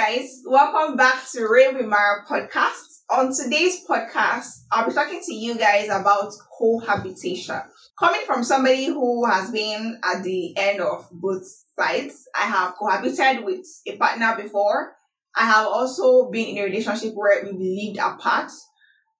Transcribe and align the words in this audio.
guys, 0.00 0.40
welcome 0.46 0.96
back 0.96 1.22
to 1.30 1.46
Rave 1.46 1.74
with 1.74 1.84
Mara 1.84 2.24
podcast. 2.26 3.02
On 3.10 3.30
today's 3.34 3.84
podcast, 3.86 4.62
I'll 4.72 4.88
be 4.88 4.94
talking 4.94 5.20
to 5.22 5.34
you 5.34 5.56
guys 5.56 5.88
about 5.90 6.32
cohabitation. 6.58 7.60
Coming 7.98 8.22
from 8.24 8.42
somebody 8.42 8.86
who 8.86 9.26
has 9.26 9.50
been 9.50 10.00
at 10.02 10.22
the 10.22 10.56
end 10.56 10.80
of 10.80 11.06
both 11.12 11.44
sides, 11.78 12.26
I 12.34 12.44
have 12.46 12.76
cohabited 12.76 13.44
with 13.44 13.66
a 13.86 13.96
partner 13.98 14.38
before. 14.42 14.96
I 15.36 15.44
have 15.44 15.66
also 15.66 16.30
been 16.30 16.56
in 16.56 16.58
a 16.58 16.64
relationship 16.64 17.12
where 17.12 17.44
we 17.44 17.52
lived 17.52 17.98
apart 17.98 18.50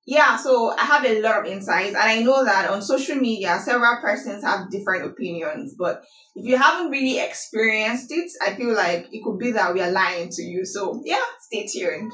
yeah, 0.07 0.37
so 0.37 0.75
I 0.77 0.87
have 0.87 1.05
a 1.05 1.21
lot 1.21 1.41
of 1.41 1.53
insights, 1.53 1.95
and 1.95 1.98
I 1.98 2.21
know 2.23 2.43
that 2.43 2.71
on 2.71 2.80
social 2.80 3.17
media, 3.17 3.61
several 3.62 4.00
persons 4.00 4.43
have 4.43 4.71
different 4.71 5.05
opinions. 5.05 5.75
But 5.79 6.03
if 6.35 6.46
you 6.46 6.57
haven't 6.57 6.91
really 6.91 7.21
experienced 7.21 8.11
it, 8.11 8.31
I 8.43 8.55
feel 8.55 8.75
like 8.75 9.09
it 9.13 9.23
could 9.23 9.39
be 9.39 9.53
that 9.53 9.75
we 9.75 9.82
are 9.82 9.91
lying 9.91 10.31
to 10.31 10.43
you. 10.43 10.64
So, 10.64 11.03
yeah, 11.05 11.23
stay 11.43 11.67
tuned. 11.67 12.13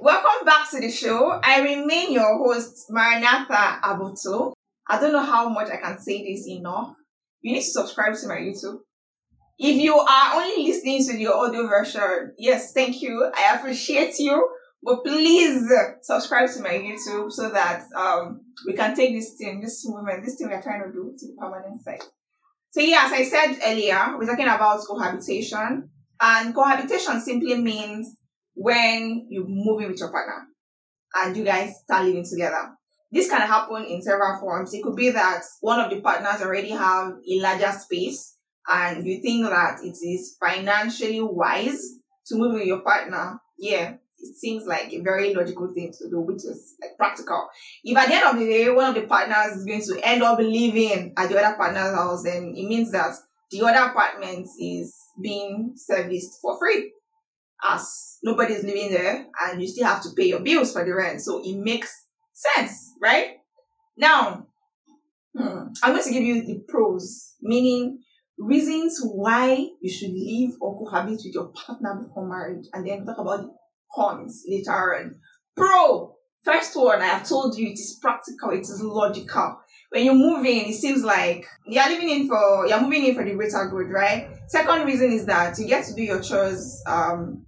Welcome 0.00 0.46
back 0.46 0.70
to 0.70 0.80
the 0.80 0.90
show. 0.90 1.38
I 1.44 1.60
remain 1.60 2.12
your 2.12 2.38
host, 2.38 2.86
Maranatha 2.88 3.80
Abuto. 3.84 4.54
I 4.88 4.98
don't 4.98 5.12
know 5.12 5.22
how 5.22 5.50
much 5.50 5.68
I 5.68 5.76
can 5.76 6.00
say 6.00 6.24
this 6.24 6.48
enough 6.48 6.96
you 7.40 7.54
need 7.54 7.62
to 7.62 7.70
subscribe 7.70 8.14
to 8.14 8.28
my 8.28 8.36
YouTube. 8.36 8.78
If 9.58 9.76
you 9.76 9.94
are 9.94 10.34
only 10.34 10.64
listening 10.64 11.04
to 11.06 11.16
the 11.16 11.26
audio 11.26 11.66
version, 11.68 12.34
yes, 12.38 12.72
thank 12.72 13.02
you. 13.02 13.30
I 13.34 13.56
appreciate 13.56 14.18
you. 14.18 14.48
But 14.82 15.04
please 15.04 15.70
subscribe 16.00 16.48
to 16.52 16.62
my 16.62 16.70
YouTube 16.70 17.30
so 17.30 17.50
that 17.50 17.84
um 17.94 18.40
we 18.66 18.72
can 18.72 18.96
take 18.96 19.14
this 19.14 19.34
thing, 19.36 19.60
this 19.60 19.86
movement, 19.86 20.24
this 20.24 20.36
thing 20.36 20.48
we're 20.48 20.62
trying 20.62 20.82
to 20.82 20.90
do 20.90 21.14
to 21.18 21.26
the 21.26 21.36
permanent 21.38 21.82
site. 21.82 22.04
So 22.70 22.80
yeah, 22.80 23.02
as 23.04 23.12
I 23.12 23.24
said 23.24 23.58
earlier, 23.66 24.16
we're 24.16 24.26
talking 24.26 24.46
about 24.46 24.80
cohabitation. 24.88 25.90
And 26.22 26.54
cohabitation 26.54 27.20
simply 27.20 27.56
means 27.56 28.16
when 28.54 29.26
you 29.28 29.44
move 29.46 29.82
in 29.82 29.90
with 29.90 29.98
your 29.98 30.10
partner 30.10 30.46
and 31.14 31.36
you 31.36 31.44
guys 31.44 31.72
start 31.82 32.06
living 32.06 32.24
together. 32.28 32.70
This 33.12 33.28
can 33.28 33.40
happen 33.40 33.84
in 33.84 34.02
several 34.02 34.38
forms. 34.38 34.72
It 34.72 34.82
could 34.82 34.96
be 34.96 35.10
that 35.10 35.42
one 35.60 35.80
of 35.80 35.90
the 35.90 36.00
partners 36.00 36.42
already 36.42 36.70
have 36.70 37.12
a 37.28 37.40
larger 37.40 37.72
space 37.72 38.36
and 38.68 39.04
you 39.04 39.20
think 39.20 39.46
that 39.46 39.80
it 39.82 39.96
is 40.06 40.36
financially 40.38 41.20
wise 41.20 41.82
to 42.26 42.36
move 42.36 42.54
with 42.54 42.66
your 42.66 42.80
partner. 42.80 43.40
Yeah, 43.58 43.94
it 44.18 44.36
seems 44.36 44.64
like 44.64 44.92
a 44.92 45.00
very 45.00 45.34
logical 45.34 45.72
thing 45.74 45.92
to 45.98 46.08
do, 46.08 46.20
which 46.20 46.44
is 46.44 46.74
like 46.80 46.96
practical. 46.96 47.48
If 47.82 47.96
at 47.96 48.08
the 48.08 48.14
end 48.14 48.24
of 48.24 48.38
the 48.38 48.46
day, 48.46 48.70
one 48.70 48.90
of 48.90 48.94
the 48.94 49.08
partners 49.08 49.56
is 49.56 49.64
going 49.64 49.82
to 49.82 50.08
end 50.08 50.22
up 50.22 50.38
living 50.38 51.12
at 51.16 51.28
the 51.28 51.38
other 51.38 51.56
partner's 51.56 51.94
house, 51.94 52.22
then 52.22 52.54
it 52.56 52.66
means 52.68 52.92
that 52.92 53.14
the 53.50 53.62
other 53.62 53.90
apartment 53.90 54.46
is 54.60 54.96
being 55.20 55.72
serviced 55.74 56.38
for 56.40 56.58
free 56.58 56.92
as 57.68 58.18
nobody's 58.22 58.64
living 58.64 58.90
there 58.90 59.26
and 59.42 59.60
you 59.60 59.68
still 59.68 59.86
have 59.86 60.02
to 60.02 60.10
pay 60.16 60.28
your 60.28 60.40
bills 60.40 60.72
for 60.72 60.84
the 60.84 60.94
rent. 60.94 61.20
So 61.20 61.42
it 61.44 61.56
makes 61.56 62.06
sense, 62.40 62.94
right? 63.00 63.36
Now, 63.96 64.46
hmm, 65.36 65.68
I'm 65.82 65.92
going 65.92 66.04
to 66.04 66.12
give 66.12 66.22
you 66.22 66.44
the 66.44 66.64
pros, 66.68 67.34
meaning 67.40 68.00
reasons 68.38 69.00
why 69.02 69.68
you 69.80 69.90
should 69.90 70.12
live 70.12 70.56
or 70.60 70.78
cohabit 70.78 71.20
with 71.24 71.34
your 71.34 71.48
partner 71.48 72.02
before 72.02 72.26
marriage, 72.26 72.66
and 72.72 72.86
then 72.86 73.04
talk 73.04 73.18
about 73.18 73.42
the 73.42 73.50
cons 73.94 74.44
later 74.48 74.72
on. 74.72 75.16
Pro, 75.56 76.16
first 76.44 76.74
one, 76.76 77.02
I 77.02 77.06
have 77.06 77.28
told 77.28 77.58
you 77.58 77.68
it 77.68 77.78
is 77.78 77.98
practical, 78.00 78.50
it 78.50 78.60
is 78.60 78.80
logical. 78.82 79.60
When 79.90 80.04
you 80.04 80.14
move 80.14 80.46
in, 80.46 80.70
it 80.70 80.74
seems 80.74 81.02
like 81.02 81.46
you're 81.66 81.88
living 81.88 82.08
in 82.08 82.28
for 82.28 82.66
you're 82.66 82.80
moving 82.80 83.06
in 83.06 83.14
for 83.14 83.24
the 83.24 83.34
greater 83.34 83.68
good, 83.68 83.90
right? 83.90 84.28
Second 84.46 84.86
reason 84.86 85.12
is 85.12 85.26
that 85.26 85.58
you 85.58 85.66
get 85.66 85.84
to 85.86 85.94
do 85.94 86.02
your 86.02 86.20
chores 86.20 86.80
um, 86.86 87.44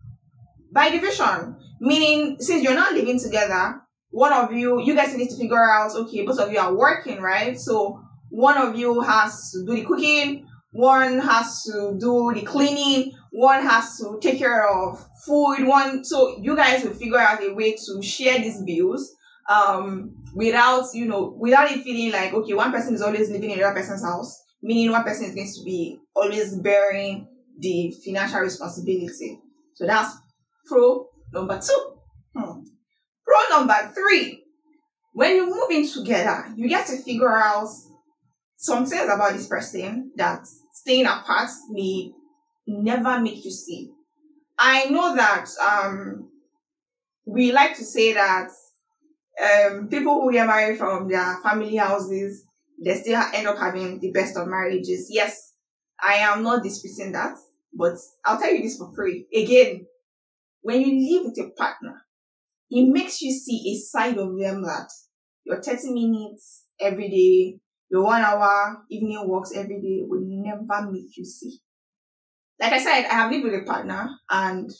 by 0.72 0.90
division, 0.90 1.56
meaning 1.80 2.36
since 2.40 2.62
you're 2.62 2.74
not 2.74 2.94
living 2.94 3.18
together, 3.18 3.81
one 4.12 4.32
of 4.32 4.52
you, 4.52 4.80
you 4.80 4.94
guys 4.94 5.16
need 5.16 5.30
to 5.30 5.36
figure 5.36 5.62
out, 5.62 5.90
okay, 5.92 6.24
both 6.24 6.38
of 6.38 6.52
you 6.52 6.58
are 6.58 6.74
working, 6.74 7.20
right? 7.20 7.58
So 7.58 8.00
one 8.28 8.56
of 8.56 8.76
you 8.76 9.00
has 9.00 9.50
to 9.52 9.66
do 9.66 9.74
the 9.74 9.84
cooking, 9.84 10.46
one 10.70 11.18
has 11.18 11.64
to 11.64 11.96
do 11.98 12.32
the 12.34 12.42
cleaning, 12.42 13.12
one 13.30 13.62
has 13.62 13.98
to 13.98 14.18
take 14.20 14.38
care 14.38 14.68
of 14.68 15.04
food, 15.26 15.66
one, 15.66 16.04
so 16.04 16.38
you 16.40 16.54
guys 16.54 16.84
will 16.84 16.94
figure 16.94 17.18
out 17.18 17.42
a 17.42 17.52
way 17.54 17.74
to 17.74 18.02
share 18.02 18.38
these 18.38 18.62
bills, 18.62 19.14
um, 19.48 20.14
without, 20.34 20.84
you 20.94 21.06
know, 21.06 21.34
without 21.38 21.70
it 21.70 21.82
feeling 21.82 22.12
like, 22.12 22.32
okay, 22.32 22.54
one 22.54 22.70
person 22.70 22.94
is 22.94 23.02
always 23.02 23.30
living 23.30 23.50
in 23.50 23.58
the 23.58 23.64
other 23.64 23.74
person's 23.74 24.04
house, 24.04 24.42
meaning 24.62 24.90
one 24.92 25.04
person 25.04 25.24
is 25.24 25.34
going 25.34 25.52
to 25.52 25.64
be 25.64 25.98
always 26.14 26.54
bearing 26.58 27.26
the 27.58 27.94
financial 28.04 28.40
responsibility. 28.40 29.38
So 29.74 29.86
that's 29.86 30.16
pro 30.66 31.06
number 31.32 31.58
two. 31.58 31.91
Pro 33.32 33.58
number 33.58 33.92
three, 33.94 34.44
when 35.14 35.36
you 35.36 35.46
move 35.46 35.70
in 35.70 35.88
together, 35.88 36.52
you 36.54 36.68
get 36.68 36.86
to 36.88 36.98
figure 36.98 37.34
out 37.34 37.68
some 38.56 38.84
things 38.84 39.10
about 39.10 39.32
this 39.32 39.46
person 39.46 40.12
that 40.16 40.46
staying 40.72 41.06
apart 41.06 41.48
may 41.70 42.12
never 42.66 43.18
make 43.20 43.42
you 43.42 43.50
see. 43.50 43.90
I 44.58 44.84
know 44.86 45.16
that 45.16 45.48
um, 45.62 46.30
we 47.24 47.52
like 47.52 47.74
to 47.76 47.84
say 47.84 48.12
that 48.12 48.50
um, 49.42 49.88
people 49.88 50.20
who 50.20 50.32
get 50.32 50.46
married 50.46 50.76
from 50.76 51.08
their 51.08 51.38
family 51.42 51.76
houses, 51.76 52.44
they 52.84 52.96
still 52.96 53.22
end 53.32 53.46
up 53.46 53.56
having 53.56 53.98
the 53.98 54.10
best 54.10 54.36
of 54.36 54.46
marriages. 54.46 55.06
Yes, 55.08 55.54
I 55.98 56.16
am 56.16 56.42
not 56.42 56.62
disputing 56.62 57.12
that, 57.12 57.38
but 57.72 57.96
I'll 58.26 58.38
tell 58.38 58.52
you 58.52 58.62
this 58.62 58.76
for 58.76 58.92
free. 58.94 59.26
Again, 59.34 59.86
when 60.60 60.82
you 60.82 61.22
live 61.22 61.30
with 61.30 61.46
a 61.46 61.50
partner, 61.50 62.02
it 62.74 62.88
makes 62.90 63.20
you 63.20 63.30
see 63.30 63.70
a 63.70 63.78
side 63.78 64.16
of 64.16 64.38
them 64.38 64.62
that 64.62 64.88
your 65.44 65.62
30 65.62 65.92
minutes 65.92 66.64
every 66.80 67.10
day, 67.10 67.58
your 67.90 68.04
one 68.04 68.22
hour 68.22 68.78
evening 68.90 69.28
walks 69.28 69.52
every 69.54 69.78
day 69.78 70.00
will 70.06 70.22
never 70.24 70.90
make 70.90 71.14
you 71.14 71.24
see. 71.24 71.58
Like 72.58 72.72
I 72.72 72.78
said, 72.78 73.04
I 73.10 73.14
have 73.14 73.30
lived 73.30 73.44
with 73.44 73.60
a 73.60 73.64
partner 73.64 74.08
and 74.30 74.70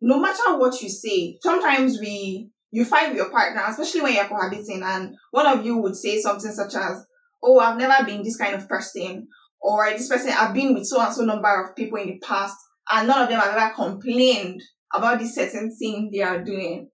no 0.00 0.18
matter 0.18 0.58
what 0.58 0.82
you 0.82 0.88
say, 0.88 1.38
sometimes 1.40 2.00
we, 2.00 2.50
you 2.72 2.84
fight 2.84 3.10
with 3.10 3.18
your 3.18 3.30
partner, 3.30 3.62
especially 3.68 4.00
when 4.00 4.14
you're 4.14 4.26
cohabiting 4.26 4.82
and 4.84 5.14
one 5.30 5.46
of 5.46 5.64
you 5.64 5.76
would 5.78 5.94
say 5.94 6.20
something 6.20 6.50
such 6.50 6.74
as, 6.74 7.06
oh, 7.44 7.60
I've 7.60 7.78
never 7.78 8.04
been 8.04 8.24
this 8.24 8.36
kind 8.36 8.56
of 8.56 8.68
person 8.68 9.28
or 9.62 9.88
this 9.90 10.08
person, 10.08 10.32
I've 10.36 10.52
been 10.52 10.74
with 10.74 10.86
so 10.86 11.00
and 11.00 11.14
so 11.14 11.24
number 11.24 11.62
of 11.62 11.76
people 11.76 11.98
in 11.98 12.08
the 12.08 12.18
past 12.18 12.56
and 12.90 13.06
none 13.06 13.22
of 13.22 13.28
them 13.28 13.38
have 13.38 13.56
ever 13.56 13.72
complained 13.72 14.60
about 14.92 15.20
this 15.20 15.36
certain 15.36 15.70
thing 15.76 16.10
they 16.12 16.20
are 16.20 16.42
doing. 16.42 16.90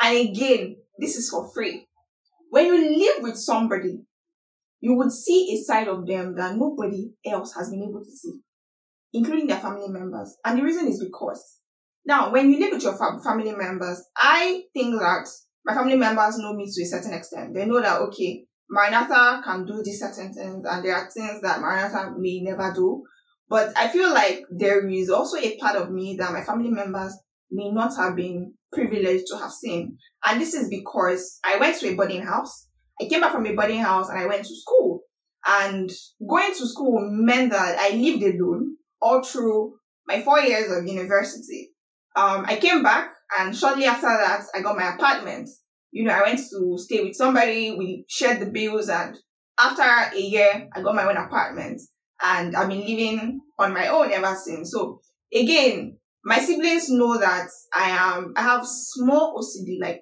And 0.00 0.28
again, 0.28 0.76
this 0.98 1.16
is 1.16 1.28
for 1.30 1.50
free. 1.52 1.86
When 2.50 2.66
you 2.66 2.98
live 2.98 3.22
with 3.22 3.36
somebody, 3.36 4.02
you 4.80 4.94
would 4.96 5.12
see 5.12 5.54
a 5.54 5.64
side 5.64 5.88
of 5.88 6.06
them 6.06 6.36
that 6.36 6.56
nobody 6.56 7.10
else 7.24 7.54
has 7.54 7.70
been 7.70 7.82
able 7.82 8.04
to 8.04 8.10
see, 8.10 8.40
including 9.12 9.46
their 9.46 9.58
family 9.58 9.88
members. 9.88 10.36
And 10.44 10.58
the 10.58 10.62
reason 10.62 10.86
is 10.86 11.02
because 11.02 11.56
now, 12.06 12.30
when 12.30 12.52
you 12.52 12.60
live 12.60 12.72
with 12.72 12.84
your 12.84 12.96
family 12.96 13.52
members, 13.52 14.00
I 14.16 14.62
think 14.72 14.96
that 15.00 15.26
my 15.64 15.74
family 15.74 15.96
members 15.96 16.38
know 16.38 16.52
me 16.52 16.70
to 16.72 16.82
a 16.82 16.86
certain 16.86 17.12
extent. 17.12 17.52
They 17.52 17.66
know 17.66 17.80
that, 17.80 18.00
okay, 18.02 18.44
Maranatha 18.70 19.42
can 19.44 19.66
do 19.66 19.82
these 19.82 19.98
certain 19.98 20.32
things, 20.32 20.64
and 20.64 20.84
there 20.84 20.94
are 20.94 21.10
things 21.10 21.40
that 21.42 21.60
Maranatha 21.60 22.14
may 22.16 22.40
never 22.42 22.72
do. 22.72 23.02
But 23.48 23.76
I 23.76 23.88
feel 23.88 24.14
like 24.14 24.44
there 24.50 24.88
is 24.88 25.10
also 25.10 25.36
a 25.36 25.56
part 25.58 25.74
of 25.74 25.90
me 25.90 26.16
that 26.16 26.32
my 26.32 26.44
family 26.44 26.70
members 26.70 27.12
may 27.50 27.70
not 27.70 27.96
have 27.96 28.14
been 28.14 28.54
privileged 28.72 29.26
to 29.28 29.38
have 29.38 29.52
seen. 29.52 29.98
And 30.24 30.40
this 30.40 30.54
is 30.54 30.68
because 30.68 31.38
I 31.44 31.56
went 31.58 31.78
to 31.80 31.88
a 31.88 31.94
boarding 31.94 32.22
house. 32.22 32.68
I 33.00 33.06
came 33.06 33.20
back 33.20 33.32
from 33.32 33.46
a 33.46 33.54
boarding 33.54 33.80
house 33.80 34.08
and 34.08 34.18
I 34.18 34.26
went 34.26 34.44
to 34.44 34.56
school. 34.56 35.00
And 35.46 35.90
going 36.28 36.52
to 36.52 36.66
school 36.66 37.08
meant 37.10 37.52
that 37.52 37.78
I 37.78 37.94
lived 37.94 38.22
alone 38.22 38.76
all 39.00 39.22
through 39.22 39.76
my 40.06 40.22
four 40.22 40.40
years 40.40 40.70
of 40.70 40.86
university. 40.86 41.70
Um, 42.16 42.44
I 42.46 42.56
came 42.56 42.82
back 42.82 43.10
and 43.38 43.56
shortly 43.56 43.84
after 43.84 44.06
that, 44.06 44.42
I 44.54 44.60
got 44.60 44.76
my 44.76 44.94
apartment. 44.94 45.48
You 45.92 46.04
know, 46.04 46.12
I 46.12 46.22
went 46.22 46.40
to 46.50 46.76
stay 46.78 47.02
with 47.04 47.14
somebody. 47.14 47.76
We 47.76 48.04
shared 48.08 48.40
the 48.40 48.50
bills 48.50 48.88
and 48.88 49.16
after 49.58 49.82
a 49.82 50.20
year, 50.20 50.68
I 50.74 50.82
got 50.82 50.94
my 50.94 51.04
own 51.04 51.16
apartment 51.16 51.80
and 52.22 52.56
I've 52.56 52.68
been 52.68 52.80
living 52.80 53.40
on 53.58 53.72
my 53.72 53.88
own 53.88 54.12
ever 54.12 54.34
since. 54.34 54.72
So 54.72 55.00
again, 55.32 55.98
my 56.26 56.40
siblings 56.40 56.90
know 56.90 57.16
that 57.18 57.46
I 57.72 57.88
am, 57.90 58.34
I 58.36 58.42
have 58.42 58.66
small 58.66 59.40
OCD, 59.40 59.78
like 59.80 60.00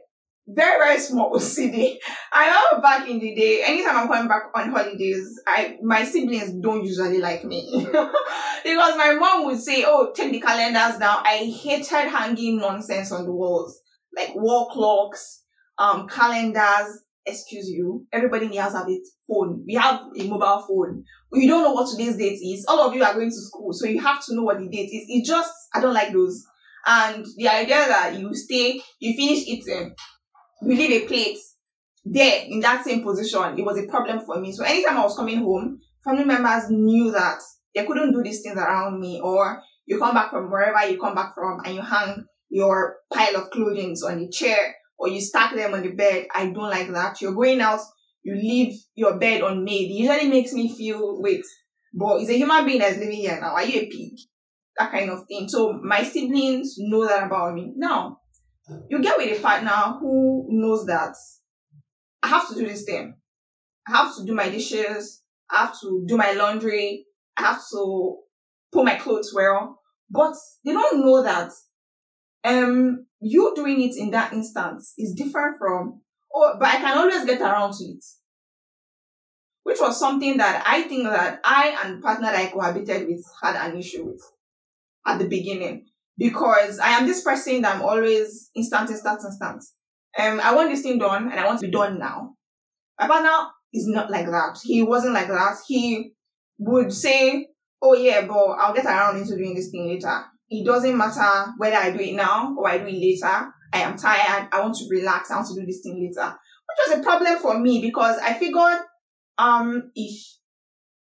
very, 0.49 0.79
very 0.79 0.99
small 0.99 1.35
OCD. 1.35 1.97
I 2.32 2.49
know 2.49 2.81
back 2.81 3.06
in 3.06 3.19
the 3.19 3.35
day, 3.35 3.62
anytime 3.62 3.99
I'm 3.99 4.09
coming 4.09 4.29
back 4.29 4.44
on 4.55 4.71
holidays, 4.71 5.38
I, 5.47 5.76
my 5.82 6.03
siblings 6.03 6.55
don't 6.62 6.82
usually 6.82 7.19
like 7.19 7.44
me. 7.44 7.87
because 8.65 8.97
my 8.97 9.15
mom 9.21 9.44
would 9.44 9.61
say, 9.61 9.85
oh, 9.87 10.12
take 10.17 10.32
the 10.32 10.41
calendars 10.41 10.99
down. 10.99 11.19
I 11.26 11.44
hated 11.62 12.09
hanging 12.09 12.56
nonsense 12.56 13.12
on 13.12 13.27
the 13.27 13.32
walls, 13.32 13.79
like 14.17 14.35
wall 14.35 14.70
clocks, 14.70 15.43
um, 15.79 16.09
calendars. 16.09 17.03
Excuse 17.26 17.69
you, 17.69 18.06
everybody 18.12 18.47
in 18.47 18.53
the 18.53 18.59
house 18.59 18.73
have 18.73 18.88
a 18.88 19.00
phone. 19.26 19.65
We 19.67 19.75
have 19.75 20.03
a 20.19 20.29
mobile 20.29 20.65
phone. 20.67 21.05
You 21.32 21.49
don't 21.49 21.62
know 21.62 21.73
what 21.73 21.91
today's 21.91 22.17
date 22.17 22.38
is. 22.43 22.65
All 22.69 22.81
of 22.81 22.94
you 22.94 23.03
are 23.03 23.15
going 23.15 23.31
to 23.31 23.37
school, 23.37 23.73
so 23.73 23.87
you 23.87 24.00
have 24.00 24.25
to 24.26 24.35
know 24.35 24.43
what 24.43 24.59
the 24.59 24.69
date 24.69 24.91
is. 24.93 25.05
It's 25.09 25.29
just, 25.29 25.53
I 25.75 25.81
don't 25.81 25.94
like 25.94 26.12
those. 26.12 26.44
And 26.87 27.25
the 27.37 27.49
idea 27.49 27.87
that 27.88 28.19
you 28.19 28.35
stay, 28.35 28.81
you 28.99 29.15
finish 29.15 29.47
eating, 29.47 29.94
um, 30.62 30.71
you 30.71 30.76
leave 30.76 31.03
a 31.03 31.06
plate 31.06 31.38
there 32.05 32.44
in 32.47 32.61
that 32.61 32.85
same 32.85 33.03
position, 33.03 33.59
it 33.59 33.65
was 33.65 33.79
a 33.79 33.87
problem 33.87 34.20
for 34.20 34.38
me. 34.38 34.53
So 34.53 34.65
anytime 34.65 34.99
I 34.99 35.03
was 35.05 35.17
coming 35.17 35.38
home, 35.38 35.81
family 36.05 36.25
members 36.25 36.70
knew 36.70 37.11
that 37.12 37.38
they 37.75 37.87
couldn't 37.87 38.12
do 38.12 38.23
these 38.23 38.43
things 38.43 38.59
around 38.59 39.00
me 39.00 39.20
or 39.20 39.62
you 39.87 39.99
come 39.99 40.15
back 40.15 40.31
from 40.31 40.50
wherever 40.50 40.87
you 40.87 41.00
come 41.00 41.15
back 41.15 41.35
from 41.35 41.61
and 41.65 41.75
you 41.75 41.81
hang 41.81 42.25
your 42.50 42.97
pile 43.12 43.37
of 43.37 43.50
clothing 43.50 43.97
on 44.06 44.19
the 44.19 44.29
chair 44.29 44.75
or 45.05 45.09
you 45.09 45.21
stack 45.21 45.55
them 45.55 45.75
on 45.75 45.83
the 45.83 45.91
bed. 45.91 46.27
I 46.35 46.47
don't 46.47 46.71
like 46.71 46.91
that. 46.93 47.21
You're 47.21 47.35
going 47.35 47.61
out, 47.61 47.81
you 48.23 48.35
leave 48.35 48.75
your 48.95 49.19
bed 49.19 49.43
unmade. 49.43 49.91
It 49.91 49.95
usually 49.95 50.29
makes 50.29 50.55
me 50.55 50.75
feel, 50.75 51.21
wait, 51.21 51.45
but 51.93 52.23
it's 52.23 52.31
a 52.31 52.39
human 52.39 52.65
being 52.65 52.79
that's 52.79 52.97
living 52.97 53.12
here 53.19 53.39
now. 53.39 53.53
Are 53.53 53.65
you 53.65 53.81
a 53.83 53.87
pig? 53.87 54.19
That 54.79 54.91
kind 54.91 55.11
of 55.11 55.27
thing. 55.29 55.47
So 55.47 55.79
my 55.85 56.03
siblings 56.03 56.77
know 56.79 57.06
that 57.06 57.27
about 57.27 57.53
me. 57.53 57.75
Now, 57.77 58.19
you 58.89 59.03
get 59.03 59.19
with 59.19 59.39
a 59.39 59.43
partner 59.43 59.99
who 60.01 60.47
knows 60.49 60.87
that 60.87 61.15
I 62.23 62.29
have 62.29 62.49
to 62.49 62.55
do 62.55 62.67
this 62.67 62.85
thing. 62.85 63.15
I 63.87 63.93
have 63.93 64.17
to 64.17 64.25
do 64.25 64.35
my 64.35 64.49
dishes. 64.49 65.23
I 65.51 65.67
have 65.67 65.79
to 65.83 66.05
do 66.09 66.17
my 66.17 66.33
laundry. 66.33 67.05
I 67.37 67.43
have 67.43 67.62
to 67.73 68.17
put 68.73 68.87
my 68.87 68.95
clothes 68.95 69.35
well. 69.35 69.81
But 70.11 70.33
they 70.65 70.73
don't 70.73 71.05
know 71.05 71.23
that 71.23 71.51
um 72.44 73.06
you 73.20 73.52
doing 73.56 73.81
it 73.82 73.96
in 73.96 74.11
that 74.11 74.32
instance 74.32 74.93
is 74.99 75.14
different 75.14 75.58
from 75.58 76.00
oh 76.35 76.56
but 76.58 76.69
I 76.69 76.76
can 76.76 76.99
always 76.99 77.25
get 77.25 77.41
around 77.41 77.73
to 77.75 77.85
it. 77.85 78.05
Which 79.62 79.81
was 79.81 79.99
something 79.99 80.37
that 80.37 80.62
I 80.67 80.82
think 80.82 81.05
that 81.05 81.41
I 81.43 81.76
and 81.82 82.02
partner 82.02 82.29
I 82.29 82.46
cohabited 82.46 83.08
with 83.08 83.25
had 83.43 83.56
an 83.56 83.79
issue 83.79 84.05
with 84.05 84.23
at 85.06 85.19
the 85.19 85.26
beginning. 85.26 85.87
Because 86.17 86.79
I 86.79 86.91
am 86.91 87.06
this 87.06 87.25
person 87.25 87.62
that 87.62 87.75
I'm 87.75 87.82
always 87.82 88.50
instant, 88.55 88.91
instant, 88.91 89.20
instant. 89.25 89.64
Um, 90.17 90.38
I 90.41 90.55
want 90.55 90.70
this 90.70 90.82
thing 90.82 90.99
done 90.99 91.31
and 91.31 91.41
I 91.41 91.46
want 91.46 91.61
to 91.61 91.67
be 91.67 91.73
done 91.73 91.99
now. 91.99 92.35
My 93.00 93.08
partner 93.08 93.50
is 93.73 93.88
not 93.88 94.11
like 94.11 94.26
that. 94.26 94.58
He 94.62 94.82
wasn't 94.82 95.14
like 95.14 95.26
that. 95.26 95.56
He 95.67 96.12
would 96.58 96.93
say, 96.93 97.49
oh 97.82 97.94
yeah, 97.94 98.26
but 98.26 98.35
I'll 98.35 98.75
get 98.75 98.85
around 98.85 99.19
into 99.19 99.37
doing 99.37 99.55
this 99.55 99.70
thing 99.70 99.88
later. 99.88 100.25
It 100.49 100.64
doesn't 100.64 100.96
matter 100.96 101.52
whether 101.56 101.76
I 101.76 101.91
do 101.91 102.00
it 102.00 102.14
now 102.14 102.55
or 102.56 102.69
I 102.69 102.79
do 102.79 102.87
it 102.87 102.93
later. 102.94 103.52
I 103.73 103.81
am 103.81 103.96
tired. 103.96 104.49
I 104.52 104.61
want 104.61 104.76
to 104.76 104.87
relax. 104.91 105.31
I 105.31 105.37
want 105.37 105.49
to 105.49 105.61
do 105.61 105.67
this 105.67 105.81
thing 105.82 105.94
later. 106.00 106.29
Which 106.31 106.88
was 106.88 106.99
a 106.99 107.02
problem 107.02 107.38
for 107.38 107.58
me 107.58 107.81
because 107.81 108.19
I 108.19 108.35
figured, 108.35 108.81
um, 109.38 109.91
if 109.94 110.23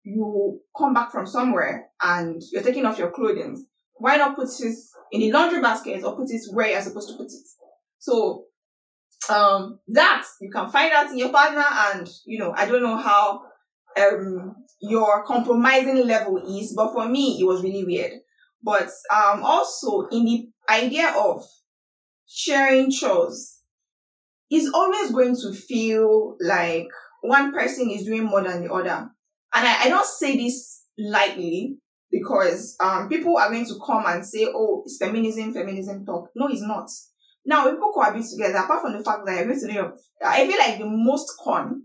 you 0.02 0.60
come 0.76 0.92
back 0.92 1.12
from 1.12 1.26
somewhere 1.26 1.86
and 2.02 2.42
you're 2.52 2.62
taking 2.62 2.84
off 2.84 2.98
your 2.98 3.10
clothing, 3.10 3.64
why 3.94 4.16
not 4.16 4.36
put 4.36 4.48
it 4.60 4.74
in 5.12 5.20
the 5.20 5.32
laundry 5.32 5.60
basket 5.60 6.02
or 6.04 6.16
put 6.16 6.30
it 6.30 6.42
where 6.52 6.70
you're 6.70 6.80
supposed 6.82 7.08
to 7.10 7.16
put 7.16 7.26
it? 7.26 7.46
So, 7.98 8.44
um, 9.30 9.78
that 9.88 10.24
you 10.40 10.50
can 10.50 10.68
find 10.68 10.92
out 10.92 11.10
in 11.10 11.18
your 11.18 11.30
partner 11.30 11.64
and, 11.64 12.08
you 12.26 12.38
know, 12.38 12.52
I 12.54 12.66
don't 12.66 12.82
know 12.82 12.96
how, 12.96 13.42
um, 13.96 14.56
your 14.80 15.24
compromising 15.24 16.06
level 16.06 16.36
is, 16.38 16.74
but 16.76 16.92
for 16.92 17.08
me, 17.08 17.38
it 17.40 17.44
was 17.44 17.62
really 17.62 17.84
weird. 17.84 18.12
But 18.64 18.88
um, 19.12 19.42
also 19.42 20.08
in 20.10 20.24
the 20.24 20.48
idea 20.70 21.12
of 21.16 21.44
sharing 22.26 22.90
chores, 22.90 23.60
is 24.50 24.70
always 24.72 25.10
going 25.10 25.34
to 25.34 25.52
feel 25.52 26.36
like 26.40 26.88
one 27.22 27.52
person 27.52 27.90
is 27.90 28.04
doing 28.04 28.24
more 28.24 28.42
than 28.42 28.62
the 28.62 28.72
other. 28.72 29.10
And 29.54 29.68
I, 29.68 29.84
I 29.84 29.88
don't 29.88 30.06
say 30.06 30.36
this 30.36 30.84
lightly 30.98 31.78
because 32.10 32.76
um, 32.80 33.08
people 33.08 33.36
are 33.38 33.50
going 33.50 33.66
to 33.66 33.74
come 33.84 34.04
and 34.06 34.24
say, 34.24 34.46
oh, 34.46 34.82
it's 34.84 34.98
feminism, 34.98 35.52
feminism 35.52 36.04
talk. 36.04 36.30
No, 36.36 36.48
it's 36.48 36.62
not. 36.62 36.88
Now, 37.46 37.70
people 37.70 37.92
cohabit 37.92 38.24
together, 38.30 38.58
apart 38.58 38.82
from 38.82 38.96
the 38.96 39.04
fact 39.04 39.26
that 39.26 39.36
you're 39.36 39.46
going 39.46 39.60
to 39.60 39.72
do, 39.72 39.92
I 40.24 40.46
feel 40.46 40.58
like 40.58 40.78
the 40.78 40.86
most 40.86 41.32
con 41.42 41.82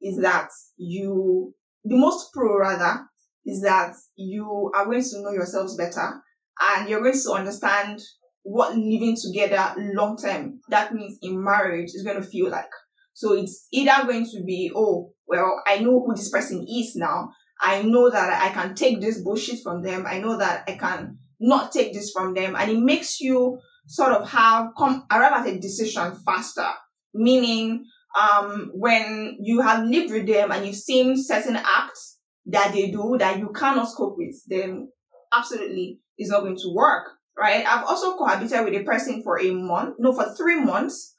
is 0.00 0.18
that 0.18 0.48
you, 0.76 1.54
the 1.84 1.96
most 1.96 2.32
pro 2.32 2.58
rather, 2.58 3.06
is 3.44 3.62
that 3.62 3.94
you 4.16 4.70
are 4.74 4.84
going 4.84 5.02
to 5.02 5.22
know 5.22 5.30
yourselves 5.30 5.76
better 5.76 6.22
and 6.60 6.88
you're 6.88 7.02
going 7.02 7.20
to 7.20 7.32
understand 7.32 8.00
what 8.42 8.76
living 8.76 9.16
together 9.20 9.74
long 9.94 10.16
term, 10.16 10.60
that 10.68 10.92
means 10.92 11.18
in 11.22 11.42
marriage, 11.42 11.90
is 11.94 12.02
going 12.04 12.20
to 12.20 12.26
feel 12.26 12.50
like. 12.50 12.70
So 13.14 13.34
it's 13.34 13.66
either 13.72 14.06
going 14.06 14.26
to 14.26 14.42
be, 14.44 14.72
oh, 14.74 15.12
well, 15.26 15.62
I 15.66 15.78
know 15.78 16.02
who 16.04 16.14
this 16.14 16.30
person 16.30 16.66
is 16.68 16.96
now. 16.96 17.30
I 17.60 17.82
know 17.82 18.10
that 18.10 18.42
I 18.42 18.52
can 18.52 18.74
take 18.74 19.00
this 19.00 19.22
bullshit 19.22 19.62
from 19.62 19.82
them. 19.82 20.06
I 20.06 20.18
know 20.18 20.36
that 20.38 20.64
I 20.66 20.72
can 20.72 21.18
not 21.38 21.72
take 21.72 21.92
this 21.92 22.10
from 22.10 22.34
them. 22.34 22.56
And 22.56 22.70
it 22.70 22.78
makes 22.78 23.20
you 23.20 23.58
sort 23.86 24.12
of 24.12 24.28
have 24.30 24.68
come 24.76 25.04
arrive 25.10 25.46
at 25.46 25.54
a 25.54 25.58
decision 25.60 26.16
faster. 26.24 26.68
Meaning, 27.14 27.84
um, 28.18 28.70
when 28.74 29.38
you 29.40 29.60
have 29.60 29.84
lived 29.84 30.12
with 30.12 30.26
them 30.26 30.50
and 30.50 30.66
you've 30.66 30.76
seen 30.76 31.22
certain 31.22 31.56
acts 31.56 32.11
that 32.46 32.72
they 32.72 32.90
do 32.90 33.16
that 33.18 33.38
you 33.38 33.50
cannot 33.50 33.88
cope 33.96 34.16
with, 34.16 34.36
then 34.48 34.88
absolutely 35.34 36.00
it's 36.18 36.30
not 36.30 36.40
going 36.40 36.56
to 36.56 36.74
work, 36.74 37.08
right? 37.38 37.64
I've 37.66 37.84
also 37.84 38.16
cohabited 38.16 38.64
with 38.64 38.74
a 38.74 38.84
person 38.84 39.22
for 39.22 39.40
a 39.40 39.50
month, 39.52 39.96
no, 39.98 40.12
for 40.12 40.34
three 40.34 40.60
months, 40.60 41.16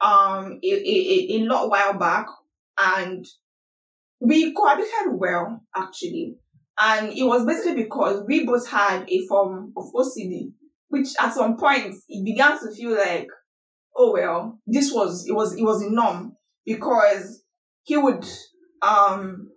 um, 0.00 0.58
a, 0.62 0.66
a, 0.66 1.36
a 1.36 1.38
lot 1.44 1.70
while 1.70 1.98
back, 1.98 2.26
and 2.78 3.24
we 4.20 4.52
cohabited 4.52 5.12
well, 5.12 5.62
actually. 5.74 6.36
And 6.78 7.12
it 7.12 7.22
was 7.22 7.46
basically 7.46 7.84
because 7.84 8.24
we 8.26 8.44
both 8.44 8.68
had 8.68 9.08
a 9.08 9.26
form 9.26 9.72
of 9.76 9.84
OCD, 9.94 10.52
which 10.88 11.08
at 11.20 11.32
some 11.32 11.56
point 11.56 11.94
it 12.08 12.24
began 12.24 12.58
to 12.58 12.74
feel 12.74 12.96
like, 12.96 13.28
oh 13.96 14.12
well, 14.12 14.58
this 14.66 14.92
was 14.92 15.24
it 15.28 15.32
was 15.32 15.54
it 15.54 15.62
was 15.62 15.82
a 15.82 15.90
norm 15.90 16.36
because 16.66 17.44
he 17.84 17.96
would 17.96 18.26
um 18.82 19.50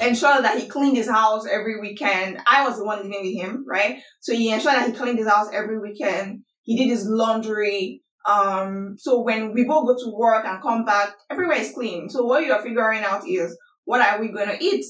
ensure 0.00 0.40
that 0.40 0.58
he 0.58 0.68
cleaned 0.68 0.96
his 0.96 1.08
house 1.08 1.46
every 1.50 1.80
weekend. 1.80 2.38
I 2.46 2.66
was 2.66 2.78
the 2.78 2.84
one 2.84 2.98
living 2.98 3.22
with 3.22 3.34
him, 3.34 3.64
right? 3.66 3.98
So 4.20 4.34
he 4.34 4.52
ensured 4.52 4.74
that 4.74 4.88
he 4.88 4.92
cleaned 4.92 5.18
his 5.18 5.28
house 5.28 5.48
every 5.52 5.78
weekend. 5.78 6.42
He 6.62 6.76
did 6.76 6.88
his 6.88 7.06
laundry. 7.06 8.02
Um, 8.28 8.96
so 8.98 9.22
when 9.22 9.52
we 9.52 9.64
both 9.64 9.86
go 9.86 9.96
to 10.04 10.16
work 10.16 10.44
and 10.44 10.62
come 10.62 10.84
back, 10.84 11.14
everywhere 11.30 11.58
is 11.58 11.72
clean. 11.72 12.08
So 12.08 12.24
what 12.24 12.44
you 12.44 12.52
are 12.52 12.62
figuring 12.62 13.02
out 13.02 13.26
is 13.26 13.56
what 13.84 14.00
are 14.00 14.20
we 14.20 14.28
gonna 14.28 14.58
eat? 14.60 14.84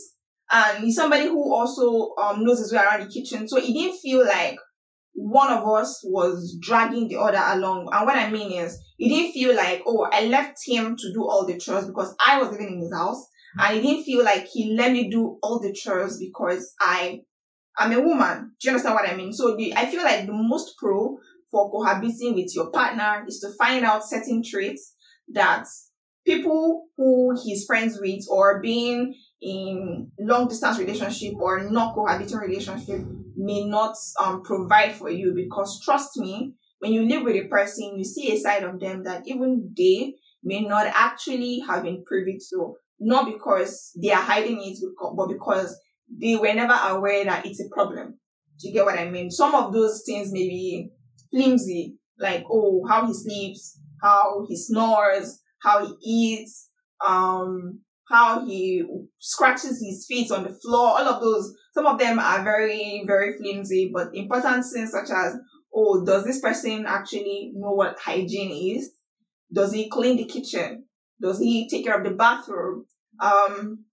And 0.50 0.84
he's 0.84 0.96
somebody 0.96 1.26
who 1.26 1.54
also 1.54 2.14
um 2.20 2.44
knows 2.44 2.58
his 2.58 2.72
way 2.72 2.80
around 2.80 3.00
the 3.00 3.08
kitchen. 3.08 3.48
So 3.48 3.60
he 3.60 3.72
didn't 3.72 3.98
feel 3.98 4.26
like 4.26 4.58
one 5.12 5.52
of 5.52 5.66
us 5.66 6.00
was 6.04 6.58
dragging 6.60 7.08
the 7.08 7.16
other 7.16 7.40
along. 7.42 7.88
And 7.92 8.06
what 8.06 8.16
I 8.16 8.30
mean 8.30 8.52
is, 8.52 8.78
he 8.96 9.08
didn't 9.08 9.32
feel 9.32 9.54
like, 9.54 9.82
oh, 9.86 10.08
I 10.10 10.26
left 10.26 10.58
him 10.66 10.96
to 10.96 11.12
do 11.12 11.22
all 11.22 11.46
the 11.46 11.58
chores 11.58 11.86
because 11.86 12.14
I 12.24 12.40
was 12.40 12.50
living 12.50 12.74
in 12.74 12.80
his 12.80 12.92
house 12.92 13.24
and 13.58 13.76
he 13.76 13.82
didn't 13.82 14.04
feel 14.04 14.24
like 14.24 14.46
he 14.46 14.74
let 14.76 14.92
me 14.92 15.10
do 15.10 15.38
all 15.42 15.60
the 15.60 15.72
chores 15.72 16.18
because 16.18 16.74
I 16.80 17.20
am 17.78 17.92
a 17.92 18.00
woman. 18.00 18.52
Do 18.60 18.68
you 18.68 18.70
understand 18.70 18.94
what 18.94 19.08
I 19.08 19.16
mean? 19.16 19.32
So 19.32 19.56
the, 19.56 19.74
I 19.74 19.86
feel 19.86 20.02
like 20.02 20.26
the 20.26 20.32
most 20.32 20.74
pro 20.78 21.18
for 21.50 21.70
cohabiting 21.70 22.34
with 22.34 22.54
your 22.54 22.70
partner 22.70 23.24
is 23.26 23.40
to 23.40 23.50
find 23.58 23.84
out 23.84 24.08
certain 24.08 24.42
traits 24.44 24.94
that 25.32 25.66
people 26.24 26.86
who 26.96 27.36
he's 27.42 27.64
friends 27.64 27.98
with 28.00 28.24
or 28.30 28.60
being 28.60 29.14
in 29.40 30.10
long 30.18 30.48
distance 30.48 30.78
relationship 30.78 31.34
or 31.40 31.68
not 31.70 31.94
cohabiting 31.94 32.36
relationship 32.36 33.00
may 33.36 33.64
not 33.64 33.94
um, 34.22 34.42
provide 34.42 34.92
for 34.92 35.10
you 35.10 35.32
because 35.34 35.80
trust 35.82 36.16
me 36.18 36.52
when 36.78 36.92
you 36.92 37.08
live 37.08 37.22
with 37.24 37.36
a 37.36 37.48
person 37.48 37.96
you 37.96 38.04
see 38.04 38.32
a 38.32 38.38
side 38.38 38.62
of 38.62 38.78
them 38.80 39.02
that 39.04 39.22
even 39.26 39.72
they 39.76 40.14
may 40.44 40.60
not 40.60 40.86
actually 40.94 41.62
have 41.66 41.82
been 41.82 42.04
privy 42.06 42.38
to 42.50 42.74
not 43.00 43.26
because 43.26 43.92
they 44.00 44.10
are 44.10 44.22
hiding 44.22 44.60
it, 44.62 44.78
but 45.16 45.28
because 45.28 45.76
they 46.08 46.36
were 46.36 46.52
never 46.52 46.76
aware 46.88 47.24
that 47.24 47.46
it's 47.46 47.60
a 47.60 47.68
problem. 47.72 48.18
Do 48.60 48.68
you 48.68 48.74
get 48.74 48.84
what 48.84 48.98
I 48.98 49.08
mean? 49.08 49.30
Some 49.30 49.54
of 49.54 49.72
those 49.72 50.02
things 50.04 50.32
may 50.32 50.48
be 50.48 50.90
flimsy, 51.30 51.96
like, 52.18 52.44
oh, 52.50 52.84
how 52.88 53.06
he 53.06 53.14
sleeps, 53.14 53.78
how 54.02 54.44
he 54.46 54.56
snores, 54.56 55.40
how 55.62 55.86
he 55.86 55.94
eats, 56.02 56.68
um, 57.06 57.80
how 58.08 58.44
he 58.44 58.84
scratches 59.18 59.80
his 59.82 60.04
feet 60.06 60.30
on 60.30 60.42
the 60.42 60.58
floor, 60.62 60.88
all 60.88 61.08
of 61.08 61.22
those, 61.22 61.54
some 61.72 61.86
of 61.86 61.98
them 61.98 62.18
are 62.18 62.42
very, 62.42 63.04
very 63.06 63.38
flimsy, 63.38 63.90
but 63.94 64.08
important 64.14 64.64
things 64.64 64.90
such 64.90 65.10
as, 65.10 65.36
oh, 65.74 66.04
does 66.04 66.24
this 66.24 66.40
person 66.40 66.84
actually 66.86 67.52
know 67.54 67.70
what 67.70 67.98
hygiene 67.98 68.76
is? 68.76 68.90
Does 69.52 69.72
he 69.72 69.88
clean 69.88 70.16
the 70.16 70.24
kitchen? 70.24 70.84
Does 71.20 71.38
he 71.38 71.68
take 71.68 71.84
care 71.84 71.98
of 71.98 72.04
the 72.04 72.10
bathroom? 72.10 72.86
Um, 73.20 73.84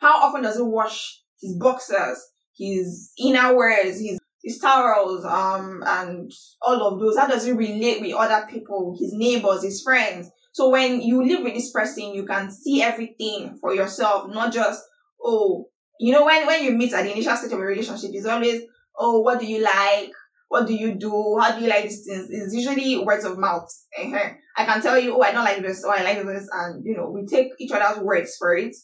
how 0.00 0.22
often 0.22 0.42
does 0.42 0.56
he 0.56 0.62
wash 0.62 1.20
his 1.40 1.56
boxers, 1.56 2.18
his 2.56 3.12
inner 3.18 3.54
wears, 3.56 4.00
his 4.00 4.18
his 4.42 4.58
towels, 4.58 5.24
um, 5.24 5.82
and 5.84 6.30
all 6.62 6.86
of 6.86 7.00
those? 7.00 7.16
How 7.18 7.26
does 7.26 7.44
he 7.44 7.52
relate 7.52 8.00
with 8.00 8.14
other 8.14 8.46
people, 8.48 8.96
his 8.98 9.12
neighbors, 9.12 9.64
his 9.64 9.82
friends? 9.82 10.30
So 10.52 10.70
when 10.70 11.02
you 11.02 11.22
live 11.26 11.42
with 11.42 11.54
this 11.54 11.72
person, 11.72 12.14
you 12.14 12.24
can 12.24 12.50
see 12.50 12.80
everything 12.80 13.58
for 13.60 13.74
yourself, 13.74 14.30
not 14.32 14.52
just, 14.52 14.82
oh, 15.22 15.66
you 15.98 16.12
know, 16.12 16.24
when, 16.24 16.46
when 16.46 16.62
you 16.62 16.72
meet 16.72 16.92
at 16.92 17.02
the 17.02 17.12
initial 17.12 17.36
stage 17.36 17.52
of 17.52 17.58
a 17.58 17.62
relationship, 17.62 18.10
it's 18.12 18.26
always, 18.26 18.62
oh, 18.96 19.20
what 19.20 19.40
do 19.40 19.46
you 19.46 19.62
like? 19.62 20.12
What 20.48 20.66
do 20.66 20.74
you 20.74 20.94
do? 20.94 21.38
How 21.40 21.56
do 21.56 21.62
you 21.64 21.68
like 21.68 21.82
these 21.82 22.06
things? 22.06 22.28
It's 22.30 22.54
usually 22.54 23.04
words 23.04 23.24
of 23.24 23.38
mouth. 23.38 23.68
Uh-huh. 23.98 24.30
I 24.56 24.64
can 24.64 24.80
tell 24.80 24.98
you, 24.98 25.16
oh, 25.16 25.22
I 25.22 25.32
don't 25.32 25.44
like 25.44 25.62
this, 25.62 25.84
or 25.84 25.92
I 25.92 26.02
like 26.02 26.24
this, 26.24 26.48
and 26.52 26.82
you 26.84 26.96
know, 26.96 27.10
we 27.10 27.26
take 27.26 27.48
each 27.58 27.72
other's 27.72 28.02
words 28.02 28.36
for 28.38 28.56
it 28.56 28.74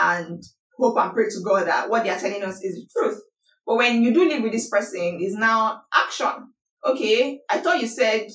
and 0.00 0.42
hope 0.78 0.98
and 0.98 1.12
pray 1.12 1.24
to 1.28 1.42
God 1.44 1.66
that 1.66 1.90
what 1.90 2.04
they 2.04 2.10
are 2.10 2.18
telling 2.18 2.42
us 2.42 2.62
is 2.62 2.74
the 2.74 2.86
truth. 2.92 3.20
But 3.66 3.76
when 3.76 4.02
you 4.02 4.14
do 4.14 4.28
live 4.28 4.42
with 4.42 4.52
this 4.52 4.68
person, 4.68 5.18
is 5.20 5.34
now 5.34 5.82
action. 5.94 6.52
Okay, 6.84 7.40
I 7.50 7.58
thought 7.58 7.80
you 7.80 7.88
said 7.88 8.28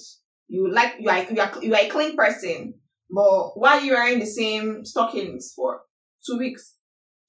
you 0.48 0.70
like 0.70 0.96
you 1.00 1.10
are 1.10 1.24
you 1.24 1.42
are, 1.42 1.64
you 1.64 1.74
are 1.74 1.82
a 1.82 1.90
clean 1.90 2.18
person, 2.18 2.74
but 3.10 3.52
why 3.56 3.78
are 3.78 3.82
you 3.82 3.94
wearing 3.94 4.20
the 4.20 4.26
same 4.26 4.84
stockings 4.84 5.54
for 5.56 5.82
two 6.28 6.38
weeks? 6.38 6.76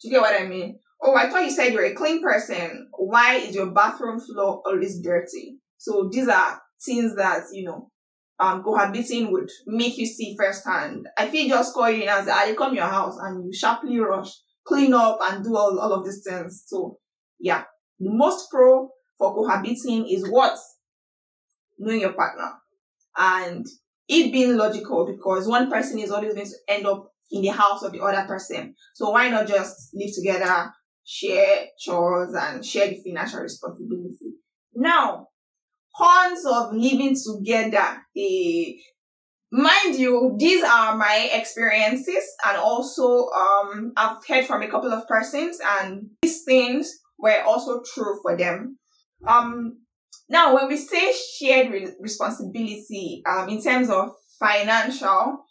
Do 0.00 0.08
you 0.08 0.14
get 0.14 0.22
what 0.22 0.40
I 0.40 0.46
mean? 0.46 0.80
Oh, 1.00 1.14
I 1.14 1.30
thought 1.30 1.44
you 1.44 1.50
said 1.50 1.72
you're 1.72 1.84
a 1.84 1.94
clean 1.94 2.20
person. 2.20 2.88
Why 2.92 3.36
is 3.36 3.54
your 3.54 3.72
bathroom 3.72 4.18
floor 4.18 4.62
always 4.66 5.00
dirty? 5.00 5.58
So 5.78 6.08
these 6.12 6.28
are 6.28 6.60
things 6.84 7.14
that, 7.16 7.42
you 7.52 7.64
know, 7.64 7.90
um, 8.42 8.62
cohabiting 8.64 9.30
would 9.30 9.48
make 9.66 9.96
you 9.96 10.04
see 10.04 10.34
firsthand. 10.36 11.06
I 11.16 11.28
feel 11.28 11.48
just 11.48 11.74
call 11.74 11.88
you 11.88 12.02
in 12.02 12.08
and 12.08 12.26
say, 12.26 12.32
I 12.32 12.54
come 12.58 12.74
your 12.74 12.88
house 12.88 13.16
and 13.22 13.44
you 13.44 13.52
sharply 13.52 13.98
rush, 14.00 14.32
clean 14.66 14.92
up 14.92 15.18
and 15.22 15.44
do 15.44 15.56
all, 15.56 15.78
all 15.78 15.92
of 15.92 16.04
these 16.04 16.24
things. 16.26 16.64
So 16.66 16.98
yeah, 17.38 17.62
the 18.00 18.10
most 18.10 18.50
pro 18.50 18.90
for 19.16 19.32
cohabiting 19.32 20.08
is 20.08 20.28
what? 20.28 20.58
Knowing 21.78 22.00
your 22.00 22.14
partner. 22.14 22.50
And 23.16 23.64
it 24.08 24.32
being 24.32 24.56
logical 24.56 25.06
because 25.06 25.46
one 25.46 25.70
person 25.70 26.00
is 26.00 26.10
always 26.10 26.34
going 26.34 26.46
to 26.46 26.52
end 26.66 26.86
up 26.86 27.12
in 27.30 27.42
the 27.42 27.48
house 27.48 27.84
of 27.84 27.92
the 27.92 28.00
other 28.00 28.26
person. 28.26 28.74
So 28.94 29.10
why 29.10 29.28
not 29.28 29.46
just 29.46 29.90
live 29.94 30.10
together, 30.16 30.72
share 31.04 31.66
chores 31.78 32.34
and 32.34 32.64
share 32.64 32.88
the 32.88 33.00
financial 33.04 33.40
responsibility. 33.40 34.34
Now, 34.74 35.28
cons 35.96 36.44
of 36.46 36.72
living 36.72 37.16
together. 37.16 38.02
Mind 39.54 39.96
you, 39.96 40.34
these 40.38 40.64
are 40.64 40.96
my 40.96 41.28
experiences 41.32 42.24
and 42.46 42.56
also 42.56 43.28
um, 43.28 43.92
I've 43.96 44.16
heard 44.26 44.46
from 44.46 44.62
a 44.62 44.70
couple 44.70 44.92
of 44.92 45.06
persons 45.06 45.58
and 45.78 46.06
these 46.22 46.42
things 46.44 46.90
were 47.18 47.42
also 47.42 47.82
true 47.94 48.18
for 48.22 48.36
them. 48.36 48.78
Um, 49.28 49.82
now, 50.30 50.54
when 50.54 50.68
we 50.68 50.78
say 50.78 51.12
shared 51.38 51.70
re- 51.70 51.94
responsibility 52.00 53.22
um, 53.28 53.50
in 53.50 53.62
terms 53.62 53.90
of 53.90 54.12
financial, 54.40 55.44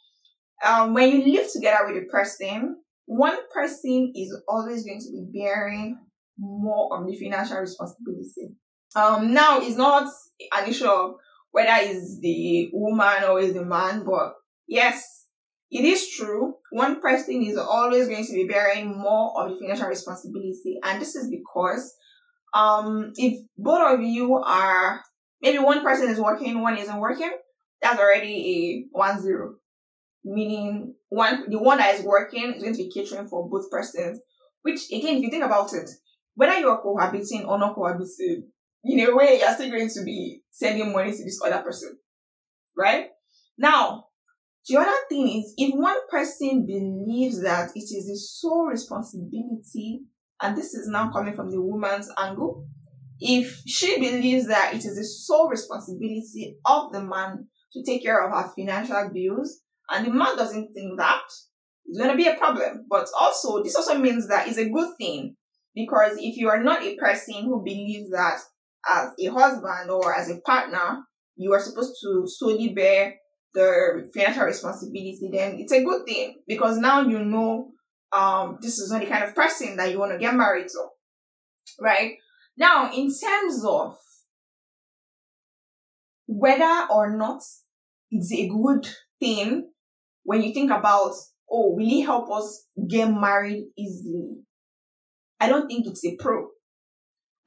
um, 0.66 0.94
when 0.96 1.12
you 1.12 1.38
live 1.38 1.52
together 1.52 1.86
with 1.86 2.04
a 2.04 2.08
person, 2.08 2.78
one 3.06 3.38
person 3.54 4.12
is 4.16 4.36
always 4.48 4.84
going 4.84 5.00
to 5.00 5.12
be 5.12 5.40
bearing 5.40 6.00
more 6.40 6.98
of 6.98 7.06
the 7.06 7.16
financial 7.16 7.58
responsibility. 7.58 8.56
Um, 8.96 9.34
now 9.34 9.60
it's 9.62 9.78
not 9.78 10.10
an 10.58 10.68
issue 10.68 10.86
of 10.86 11.16
whether 11.52 11.74
it's 11.80 12.20
the 12.20 12.70
woman 12.74 13.24
or 13.28 13.40
is 13.40 13.54
the 13.54 13.64
man, 13.64 14.04
but 14.06 14.34
yes, 14.68 15.26
it 15.70 15.86
is 15.86 16.10
true. 16.10 16.56
One 16.72 17.02
person 17.02 17.42
is 17.44 17.58
always 17.58 18.08
going 18.08 18.26
to 18.26 18.34
be 18.34 18.48
bearing 18.48 18.98
more 18.98 19.42
of 19.42 19.52
the 19.52 19.58
financial 19.60 19.88
responsibility, 19.88 20.80
and 20.84 21.02
this 21.02 21.16
is 21.16 21.30
because 21.30 21.94
um, 22.54 23.14
if 23.16 23.46
both 23.58 24.00
of 24.00 24.02
you 24.02 24.36
are 24.36 25.02
maybe 25.42 25.60
one 25.60 25.82
person 25.82 26.10
is 26.10 26.20
working, 26.20 26.62
one 26.62 26.78
isn't 26.78 27.00
working, 27.00 27.32
that's 27.82 28.00
already 28.00 28.88
a 28.94 28.98
one 28.98 29.22
zero 29.22 29.56
meaning 30.24 30.94
one 31.10 31.50
the 31.50 31.60
one 31.60 31.78
that 31.78 31.96
is 31.96 32.06
working 32.06 32.54
is 32.54 32.64
going 32.64 32.76
to 32.76 32.84
be 32.84 32.92
catering 32.92 33.28
for 33.28 33.50
both 33.50 33.70
persons. 33.72 34.20
Which 34.62 34.92
again, 34.92 35.18
if 35.18 35.24
you 35.24 35.30
think 35.30 35.44
about 35.44 35.74
it, 35.74 35.90
whether 36.36 36.60
you 36.60 36.70
are 36.70 36.82
cohabiting 36.82 37.46
or 37.46 37.58
not 37.58 37.76
cohabiting, 37.76 38.50
in 38.84 39.00
a 39.00 39.16
way 39.16 39.40
you're 39.40 39.54
still 39.54 39.70
going 39.70 39.90
to 39.90 40.04
be 40.04 40.42
sending 40.50 40.92
money 40.92 41.12
to 41.12 41.24
this 41.24 41.40
other 41.46 41.62
person. 41.62 41.98
Right? 42.78 43.08
Now, 43.58 44.06
the 44.68 44.78
other 44.78 44.98
thing 45.10 45.28
is 45.28 45.54
if 45.58 45.74
one 45.74 45.98
person 46.10 46.66
believes 46.66 47.42
that 47.44 47.72
it 47.76 47.84
is 47.84 48.08
the 48.08 48.18
sole 48.18 48.68
responsibility, 48.68 50.02
and 50.42 50.58
this 50.58 50.74
is 50.74 50.88
now 50.88 51.12
coming 51.12 51.36
from 51.36 51.52
the 51.52 51.62
woman's 51.62 52.10
angle, 52.18 52.66
if 53.20 53.62
she 53.68 54.00
believes 54.00 54.48
that 54.48 54.74
it 54.74 54.84
is 54.86 54.96
the 54.96 55.04
sole 55.04 55.50
responsibility 55.50 56.58
of 56.66 56.92
the 56.92 57.02
man 57.02 57.48
to 57.74 57.84
take 57.84 58.04
care 58.04 58.26
of 58.26 58.32
her 58.32 58.52
financial 58.56 59.10
bills, 59.14 59.62
and 59.90 60.06
the 60.06 60.12
man 60.12 60.36
doesn't 60.36 60.74
think 60.74 60.98
that, 60.98 61.22
it's 61.86 61.98
going 61.98 62.12
to 62.12 62.18
be 62.18 62.28
a 62.28 62.36
problem. 62.36 62.86
But 62.90 63.08
also, 63.20 63.64
this 63.64 63.76
also 63.76 63.98
means 63.98 64.28
that 64.28 64.48
it's 64.48 64.58
a 64.58 64.70
good 64.70 64.96
thing 64.98 65.36
because 65.76 66.14
if 66.18 66.38
you 66.38 66.50
are 66.50 66.64
not 66.64 66.84
a 66.84 66.96
person 66.96 67.44
who 67.44 67.64
believes 67.64 68.10
that 68.12 68.40
as 68.90 69.10
a 69.20 69.26
husband 69.28 69.90
or 69.90 70.14
as 70.14 70.30
a 70.30 70.40
partner, 70.42 71.04
you 71.36 71.54
are 71.54 71.60
supposed 71.60 71.96
to 72.02 72.24
solely 72.28 72.70
bear 72.70 73.16
the 73.54 74.10
financial 74.14 74.46
responsibility, 74.46 75.30
then 75.32 75.56
it's 75.60 75.74
a 75.74 75.84
good 75.84 76.06
thing 76.06 76.38
because 76.48 76.78
now 76.78 77.02
you 77.02 77.20
know 77.20 77.72
um, 78.14 78.58
this 78.62 78.80
is 78.80 78.92
not 78.92 79.02
the 79.02 79.08
kind 79.08 79.24
of 79.24 79.36
person 79.36 79.76
that 79.78 79.92
you 79.92 80.00
want 80.00 80.12
to 80.12 80.18
get 80.18 80.36
married 80.36 80.68
to. 80.68 80.86
Right? 81.80 82.14
Now, 82.58 82.92
in 82.92 83.10
terms 83.14 83.64
of 83.66 83.96
whether 86.28 86.88
or 86.90 87.16
not 87.18 87.42
it's 88.10 88.34
a 88.34 88.48
good 88.48 88.88
thing 89.20 89.70
when 90.24 90.42
you 90.42 90.54
think 90.54 90.72
about, 90.72 91.14
oh, 91.50 91.76
will 91.76 91.92
it 91.92 92.06
help 92.06 92.32
us 92.32 92.68
get 92.90 93.10
married 93.10 93.66
easily? 93.78 94.38
I 95.40 95.50
don't 95.50 95.68
think 95.68 95.88
it's 95.88 96.06
a 96.06 96.16
pro. 96.18 96.48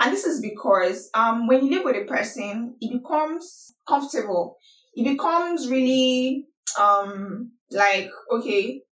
And 0.00 0.12
this 0.12 0.24
is 0.24 0.40
because 0.40 1.08
um, 1.14 1.46
when 1.46 1.64
you 1.64 1.76
live 1.76 1.84
with 1.84 1.96
a 1.96 2.04
person, 2.04 2.76
it 2.80 2.92
becomes 2.92 3.74
comfortable. 3.86 4.56
It 4.94 5.04
becomes 5.04 5.68
really 5.68 6.46
um, 6.78 7.52
like, 7.70 8.10
okay, 8.30 8.82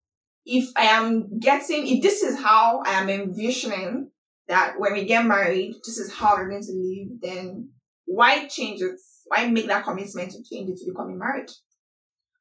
if 0.44 0.71
I 0.76 0.85
am 0.85 1.38
getting, 1.38 1.87
if 1.87 2.02
this 2.02 2.23
is 2.23 2.40
how 2.40 2.82
I 2.87 3.00
am 3.00 3.09
envisioning 3.09 4.11
that 4.49 4.75
when 4.78 4.92
we 4.92 5.04
get 5.04 5.25
married, 5.25 5.75
this 5.85 5.99
is 5.99 6.12
how 6.12 6.37
we're 6.37 6.50
going 6.50 6.62
to 6.62 6.73
live, 6.73 7.21
then 7.21 7.71
why 8.04 8.47
change 8.49 8.80
it? 8.80 8.99
Why 9.26 9.47
make 9.49 9.66
that 9.68 9.85
commitment 9.85 10.32
to 10.32 10.42
change 10.42 10.71
it 10.71 10.76
to 10.78 10.90
becoming 10.90 11.18
married? 11.18 11.49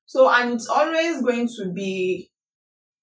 So, 0.05 0.29
and 0.29 0.53
it's 0.53 0.67
always 0.67 1.21
going 1.21 1.47
to 1.57 1.71
be 1.71 2.31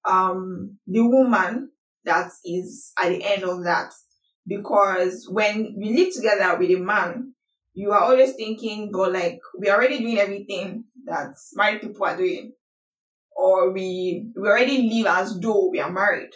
um, 0.05 0.79
the 0.87 1.07
woman 1.07 1.71
that 2.05 2.31
is 2.45 2.93
at 3.01 3.09
the 3.11 3.25
end 3.25 3.45
of 3.45 3.65
that. 3.65 3.93
Because 4.49 5.29
when 5.31 5.75
you 5.79 5.95
live 5.95 6.15
together 6.15 6.59
with 6.59 6.71
a 6.71 6.81
man, 6.81 7.35
you 7.75 7.93
are 7.93 8.01
always 8.01 8.33
thinking, 8.33 8.91
but 8.91 9.13
like, 9.13 9.39
we're 9.55 9.75
already 9.75 9.99
doing 9.99 10.19
everything 10.19 10.85
that 11.05 11.35
married 11.55 11.83
people 11.83 12.07
are 12.07 12.17
doing. 12.17 12.53
Or 13.37 13.73
we, 13.73 14.31
we 14.35 14.49
already 14.49 14.91
live 14.91 15.07
as 15.07 15.39
though 15.39 15.69
we 15.71 15.81
are 15.81 15.93
married. 15.93 16.31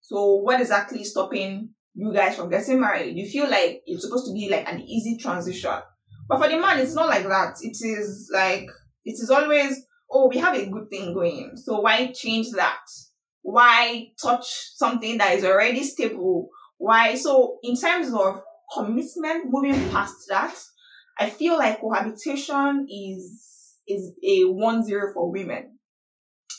So 0.00 0.36
what 0.36 0.60
exactly 0.60 1.02
stopping 1.02 1.70
you 1.94 2.12
guys 2.12 2.36
from 2.36 2.50
getting 2.50 2.80
married? 2.80 3.16
You 3.16 3.28
feel 3.28 3.48
like 3.50 3.82
it's 3.86 4.04
supposed 4.04 4.26
to 4.26 4.32
be 4.32 4.48
like 4.48 4.70
an 4.70 4.80
easy 4.82 5.16
transition. 5.16 5.80
But 6.28 6.40
for 6.40 6.48
the 6.48 6.58
man, 6.58 6.78
it's 6.78 6.94
not 6.94 7.08
like 7.08 7.24
that. 7.24 7.56
It 7.62 7.76
is 7.80 8.30
like, 8.32 8.68
it 9.04 9.14
is 9.14 9.30
always, 9.30 9.82
oh, 10.10 10.28
we 10.28 10.38
have 10.38 10.54
a 10.54 10.66
good 10.66 10.88
thing 10.90 11.14
going. 11.14 11.52
So 11.56 11.80
why 11.80 12.12
change 12.12 12.50
that? 12.52 12.82
Why 13.42 14.08
touch 14.20 14.46
something 14.74 15.18
that 15.18 15.34
is 15.34 15.44
already 15.44 15.82
stable? 15.82 16.50
Why? 16.78 17.14
So 17.14 17.58
in 17.62 17.76
terms 17.76 18.12
of 18.12 18.42
commitment, 18.74 19.46
moving 19.46 19.90
past 19.90 20.16
that, 20.28 20.54
I 21.18 21.30
feel 21.30 21.56
like 21.56 21.80
cohabitation 21.80 22.86
is 22.90 23.76
is 23.88 24.12
a 24.24 24.44
one 24.44 24.84
zero 24.84 25.12
for 25.14 25.30
women. 25.30 25.78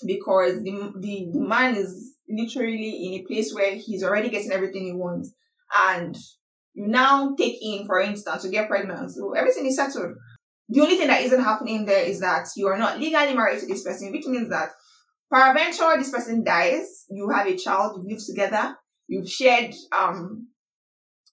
Because 0.06 0.62
the, 0.62 0.94
the 1.00 1.26
man 1.34 1.76
is 1.76 2.14
literally 2.30 3.08
in 3.08 3.14
a 3.14 3.26
place 3.28 3.52
where 3.54 3.76
he's 3.76 4.04
already 4.04 4.30
getting 4.30 4.52
everything 4.52 4.86
he 4.86 4.94
wants. 4.94 5.34
And 5.76 6.16
you 6.74 6.88
now 6.88 7.36
take 7.36 7.58
in 7.62 7.86
for 7.88 8.00
instance 8.00 8.44
to 8.44 8.50
get 8.50 8.70
pregnant 8.70 9.12
so 9.12 9.34
everything 9.34 9.66
is 9.66 9.76
settled. 9.76 10.14
The 10.70 10.82
only 10.82 10.98
thing 10.98 11.08
that 11.08 11.22
isn't 11.24 11.44
happening 11.44 11.86
there 11.86 12.04
is 12.04 12.20
that 12.20 12.48
you 12.56 12.68
are 12.68 12.78
not 12.78 13.00
legally 13.00 13.34
married 13.34 13.60
to 13.62 13.66
this 13.66 13.84
person, 13.84 14.12
which 14.12 14.28
means 14.28 14.50
that 14.50 14.70
peradventure 15.32 15.98
this 15.98 16.12
person 16.12 16.44
dies, 16.44 17.06
you 17.10 17.30
have 17.30 17.48
a 17.48 17.58
child, 17.58 18.04
you 18.04 18.16
live 18.16 18.26
together, 18.26 18.76
you've 19.08 19.30
shared 19.30 19.74
um 19.98 20.48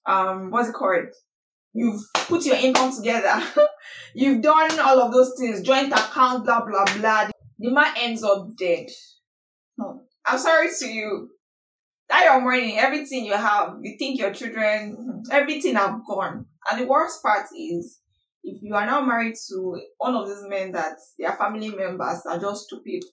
um 0.05 0.51
what's 0.51 0.69
it 0.69 0.73
called? 0.73 1.13
You've 1.73 2.01
put 2.13 2.45
your 2.45 2.55
income 2.55 2.95
together, 2.95 3.43
you've 4.15 4.41
done 4.41 4.79
all 4.79 5.01
of 5.01 5.11
those 5.11 5.33
things, 5.37 5.61
joint 5.61 5.91
account, 5.91 6.45
blah 6.45 6.65
blah 6.65 6.85
blah. 6.97 7.29
The 7.59 7.71
man 7.71 7.93
ends 7.97 8.23
up 8.23 8.49
dead. 8.57 8.87
Hmm. 9.79 9.97
I'm 10.25 10.39
sorry 10.39 10.69
to 10.79 10.87
you. 10.87 11.29
That 12.07 12.25
your 12.25 12.41
money, 12.41 12.77
everything 12.77 13.25
you 13.25 13.33
have, 13.33 13.77
you 13.81 13.95
think 13.97 14.19
your 14.19 14.31
children, 14.31 15.23
everything 15.31 15.73
have 15.75 16.05
gone. 16.07 16.45
And 16.69 16.81
the 16.81 16.87
worst 16.87 17.23
part 17.23 17.47
is 17.57 17.99
if 18.43 18.61
you 18.61 18.75
are 18.75 18.85
now 18.85 19.01
married 19.01 19.33
to 19.49 19.81
one 19.97 20.15
of 20.15 20.27
these 20.27 20.43
men 20.47 20.71
that 20.73 20.97
their 21.17 21.33
family 21.33 21.69
members 21.69 22.21
are 22.29 22.39
just 22.39 22.65
stupid, 22.65 23.03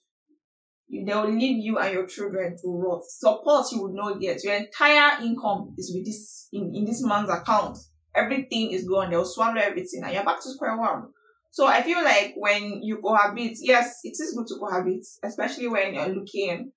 they'll 1.05 1.29
leave 1.29 1.63
you 1.63 1.77
and 1.79 1.93
your 1.93 2.05
children 2.05 2.55
to 2.57 2.67
rot. 2.67 3.03
Support 3.05 3.67
you 3.71 3.81
would 3.83 3.93
not 3.93 4.19
get. 4.19 4.43
Your 4.43 4.55
entire 4.55 5.21
income 5.23 5.73
is 5.77 5.91
with 5.93 6.05
this 6.05 6.47
in, 6.51 6.73
in 6.75 6.85
this 6.85 7.03
man's 7.03 7.29
account. 7.29 7.77
Everything 8.15 8.71
is 8.71 8.87
gone. 8.87 9.09
They'll 9.09 9.25
swallow 9.25 9.59
everything 9.59 10.03
and 10.03 10.13
you're 10.13 10.23
back 10.23 10.41
to 10.41 10.49
square 10.49 10.77
one. 10.77 11.09
So 11.51 11.67
I 11.67 11.83
feel 11.83 12.03
like 12.03 12.33
when 12.35 12.81
you 12.81 12.97
cohabit, 12.97 13.57
yes, 13.61 13.99
it 14.03 14.15
is 14.19 14.33
good 14.35 14.47
to 14.47 14.55
cohabit, 14.59 15.05
especially 15.23 15.67
when 15.67 15.93
you're 15.93 16.09
looking 16.09 16.71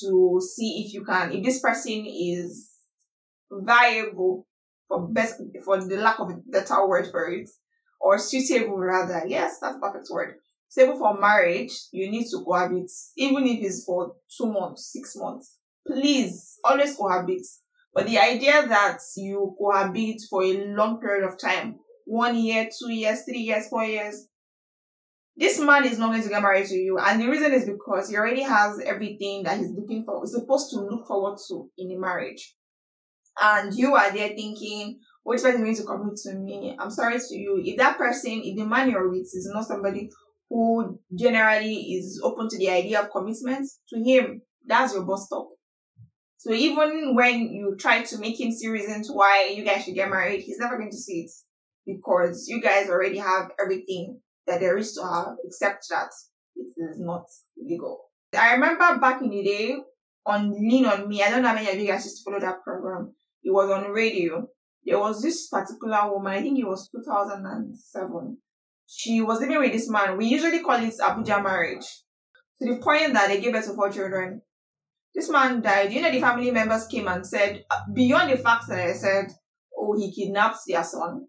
to 0.00 0.40
see 0.40 0.84
if 0.86 0.94
you 0.94 1.04
can, 1.04 1.32
if 1.32 1.44
this 1.44 1.60
person 1.60 2.06
is 2.06 2.70
viable 3.50 4.46
for 4.86 5.08
best, 5.08 5.40
for 5.64 5.84
the 5.84 5.96
lack 5.96 6.20
of 6.20 6.30
a 6.30 6.36
better 6.46 6.86
word 6.86 7.08
for 7.10 7.28
it, 7.30 7.48
or 8.00 8.18
suitable 8.18 8.78
rather. 8.78 9.24
Yes, 9.26 9.58
that's 9.60 9.78
perfect 9.80 10.06
word. 10.10 10.36
Suitable 10.70 10.98
for 11.00 11.20
marriage, 11.20 11.72
you 11.90 12.08
need 12.08 12.26
to 12.30 12.44
cohabit, 12.44 12.88
even 13.16 13.44
if 13.44 13.60
it's 13.60 13.84
for 13.84 14.14
two 14.38 14.46
months, 14.52 14.92
six 14.92 15.16
months. 15.16 15.56
Please, 15.84 16.58
always 16.64 16.94
cohabit. 16.94 17.42
But 17.92 18.06
the 18.06 18.18
idea 18.18 18.68
that 18.68 18.98
you 19.16 19.56
cohabit 19.58 20.20
for 20.30 20.44
a 20.44 20.64
long 20.68 21.00
period 21.00 21.28
of 21.28 21.40
time, 21.40 21.80
one 22.06 22.36
year, 22.36 22.68
two 22.78 22.92
years, 22.92 23.24
three 23.24 23.40
years, 23.40 23.66
four 23.66 23.82
years, 23.84 24.28
this 25.36 25.58
man 25.58 25.84
is 25.86 25.98
not 25.98 26.10
going 26.10 26.22
to 26.22 26.28
get 26.28 26.40
married 26.40 26.68
to 26.68 26.76
you. 26.76 26.98
And 26.98 27.20
the 27.20 27.28
reason 27.28 27.52
is 27.52 27.64
because 27.64 28.08
he 28.08 28.16
already 28.16 28.42
has 28.42 28.78
everything 28.78 29.42
that 29.42 29.58
he's 29.58 29.72
looking 29.72 30.04
for, 30.04 30.20
he's 30.22 30.32
supposed 30.32 30.70
to 30.70 30.76
look 30.76 31.08
forward 31.08 31.38
to 31.48 31.68
in 31.78 31.90
a 31.90 31.98
marriage. 31.98 32.54
And 33.42 33.74
you 33.74 33.96
are 33.96 34.12
there 34.12 34.28
thinking, 34.28 35.00
which 35.24 35.42
person 35.42 35.66
is 35.66 35.80
going 35.80 35.98
to 35.98 36.04
commit 36.04 36.16
to 36.18 36.34
me? 36.38 36.76
I'm 36.78 36.90
sorry 36.90 37.18
to 37.18 37.34
you. 37.34 37.60
If 37.64 37.76
that 37.78 37.98
person, 37.98 38.40
if 38.44 38.56
the 38.56 38.66
man 38.66 38.88
you're 38.88 39.10
with 39.10 39.22
is 39.22 39.50
not 39.52 39.66
somebody 39.66 40.10
who 40.50 40.98
generally 41.16 41.94
is 41.94 42.20
open 42.22 42.48
to 42.48 42.58
the 42.58 42.68
idea 42.68 43.00
of 43.00 43.10
commitment, 43.10 43.70
to 43.88 44.02
him, 44.02 44.42
that's 44.66 44.92
your 44.92 45.04
bus 45.04 45.26
stop. 45.26 45.48
So 46.38 46.52
even 46.52 47.14
when 47.14 47.52
you 47.52 47.76
try 47.78 48.02
to 48.02 48.18
make 48.18 48.40
him 48.40 48.50
see 48.50 48.68
reasons 48.68 49.10
why 49.12 49.54
you 49.54 49.64
guys 49.64 49.84
should 49.84 49.94
get 49.94 50.10
married, 50.10 50.42
he's 50.42 50.58
never 50.58 50.76
going 50.76 50.90
to 50.90 50.96
see 50.96 51.20
it 51.20 51.30
because 51.86 52.46
you 52.48 52.60
guys 52.60 52.88
already 52.88 53.18
have 53.18 53.52
everything 53.62 54.20
that 54.46 54.60
there 54.60 54.76
is 54.76 54.92
to 54.94 55.02
have, 55.02 55.36
except 55.44 55.86
that 55.90 56.08
it 56.56 56.72
is 56.76 56.98
not 56.98 57.24
legal. 57.56 58.06
I 58.36 58.54
remember 58.54 58.98
back 58.98 59.22
in 59.22 59.30
the 59.30 59.44
day 59.44 59.76
on 60.26 60.50
Lean 60.52 60.86
on 60.86 61.08
Me, 61.08 61.22
I 61.22 61.30
don't 61.30 61.42
know 61.42 61.48
how 61.48 61.54
many 61.54 61.70
of 61.70 61.78
you 61.78 61.86
guys 61.86 62.04
used 62.04 62.24
to 62.24 62.30
follow 62.30 62.40
that 62.40 62.62
program. 62.64 63.14
It 63.42 63.52
was 63.52 63.70
on 63.70 63.90
radio. 63.90 64.48
There 64.84 64.98
was 64.98 65.22
this 65.22 65.48
particular 65.48 66.10
woman, 66.10 66.32
I 66.32 66.42
think 66.42 66.58
it 66.58 66.66
was 66.66 66.88
2007. 66.88 68.38
She 68.92 69.20
was 69.20 69.40
living 69.40 69.60
with 69.60 69.72
this 69.72 69.88
man. 69.88 70.16
We 70.16 70.26
usually 70.26 70.60
call 70.60 70.82
it 70.82 70.94
Abuja 71.00 71.42
marriage. 71.42 71.86
To 72.60 72.74
the 72.74 72.80
point 72.80 73.12
that 73.14 73.28
they 73.28 73.40
gave 73.40 73.52
birth 73.52 73.66
to 73.66 73.74
four 73.74 73.90
children. 73.90 74.42
This 75.14 75.30
man 75.30 75.62
died. 75.62 75.92
You 75.92 76.02
know, 76.02 76.10
the 76.10 76.20
family 76.20 76.50
members 76.50 76.86
came 76.86 77.06
and 77.06 77.24
said, 77.24 77.64
uh, 77.70 77.80
beyond 77.94 78.32
the 78.32 78.36
fact 78.36 78.64
that 78.68 78.80
I 78.80 78.92
said, 78.92 79.26
oh, 79.76 79.96
he 79.96 80.12
kidnapped 80.12 80.58
their 80.66 80.82
son, 80.84 81.26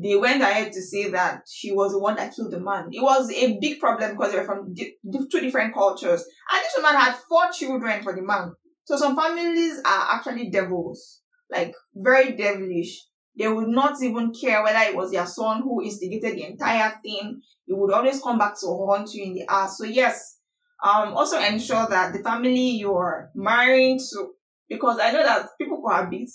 they 0.00 0.16
went 0.16 0.42
ahead 0.42 0.70
to 0.72 0.82
say 0.82 1.10
that 1.10 1.42
she 1.50 1.72
was 1.72 1.92
the 1.92 1.98
one 1.98 2.16
that 2.16 2.34
killed 2.34 2.52
the 2.52 2.60
man. 2.60 2.88
It 2.92 3.02
was 3.02 3.32
a 3.32 3.58
big 3.58 3.80
problem 3.80 4.12
because 4.12 4.32
they 4.32 4.38
were 4.38 4.44
from 4.44 4.72
di- 4.72 4.94
two 5.10 5.40
different 5.40 5.74
cultures. 5.74 6.24
And 6.52 6.62
this 6.62 6.74
woman 6.76 6.94
had 7.00 7.16
four 7.28 7.50
children 7.52 8.02
for 8.02 8.14
the 8.14 8.22
man. 8.22 8.52
So 8.84 8.96
some 8.96 9.16
families 9.16 9.78
are 9.84 10.14
actually 10.14 10.50
devils, 10.50 11.22
like 11.50 11.74
very 11.94 12.36
devilish. 12.36 13.06
They 13.38 13.48
would 13.48 13.68
not 13.68 14.02
even 14.02 14.32
care 14.32 14.62
whether 14.62 14.80
it 14.80 14.96
was 14.96 15.12
their 15.12 15.26
son 15.26 15.62
who 15.62 15.82
instigated 15.82 16.36
the 16.36 16.44
entire 16.44 16.94
thing. 17.02 17.40
It 17.66 17.76
would 17.76 17.92
always 17.92 18.20
come 18.20 18.38
back 18.38 18.58
to 18.60 18.66
haunt 18.66 19.12
you 19.14 19.24
in 19.24 19.34
the 19.34 19.46
ass. 19.48 19.78
So 19.78 19.84
yes, 19.84 20.38
um, 20.82 21.14
also 21.14 21.38
ensure 21.38 21.86
that 21.88 22.12
the 22.12 22.18
family 22.20 22.70
you're 22.70 23.30
marrying 23.34 23.98
to, 23.98 24.30
because 24.68 24.98
I 25.00 25.12
know 25.12 25.22
that 25.22 25.50
people 25.58 25.80
cohabit, 25.80 26.28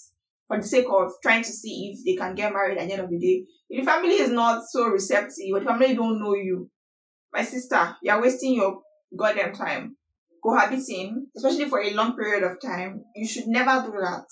for 0.47 0.57
the 0.57 0.67
sake 0.67 0.85
of 0.89 1.11
trying 1.21 1.43
to 1.43 1.51
see 1.51 1.93
if 1.93 2.05
they 2.05 2.15
can 2.15 2.35
get 2.35 2.53
married 2.53 2.77
at 2.77 2.87
the 2.87 2.93
end 2.93 3.01
of 3.01 3.09
the 3.09 3.17
day. 3.17 3.45
If 3.69 3.85
the 3.85 3.91
family 3.91 4.15
is 4.15 4.29
not 4.29 4.63
so 4.69 4.87
receptive, 4.87 5.45
or 5.53 5.59
the 5.59 5.65
family 5.65 5.95
don't 5.95 6.21
know 6.21 6.35
you, 6.35 6.69
my 7.31 7.43
sister, 7.43 7.95
you're 8.03 8.21
wasting 8.21 8.53
your 8.53 8.81
goddamn 9.17 9.53
time 9.53 9.97
cohabiting, 10.43 11.27
especially 11.35 11.69
for 11.69 11.81
a 11.81 11.93
long 11.93 12.15
period 12.15 12.43
of 12.43 12.61
time. 12.61 13.03
You 13.15 13.27
should 13.27 13.47
never 13.47 13.85
do 13.85 13.93
that. 13.99 14.25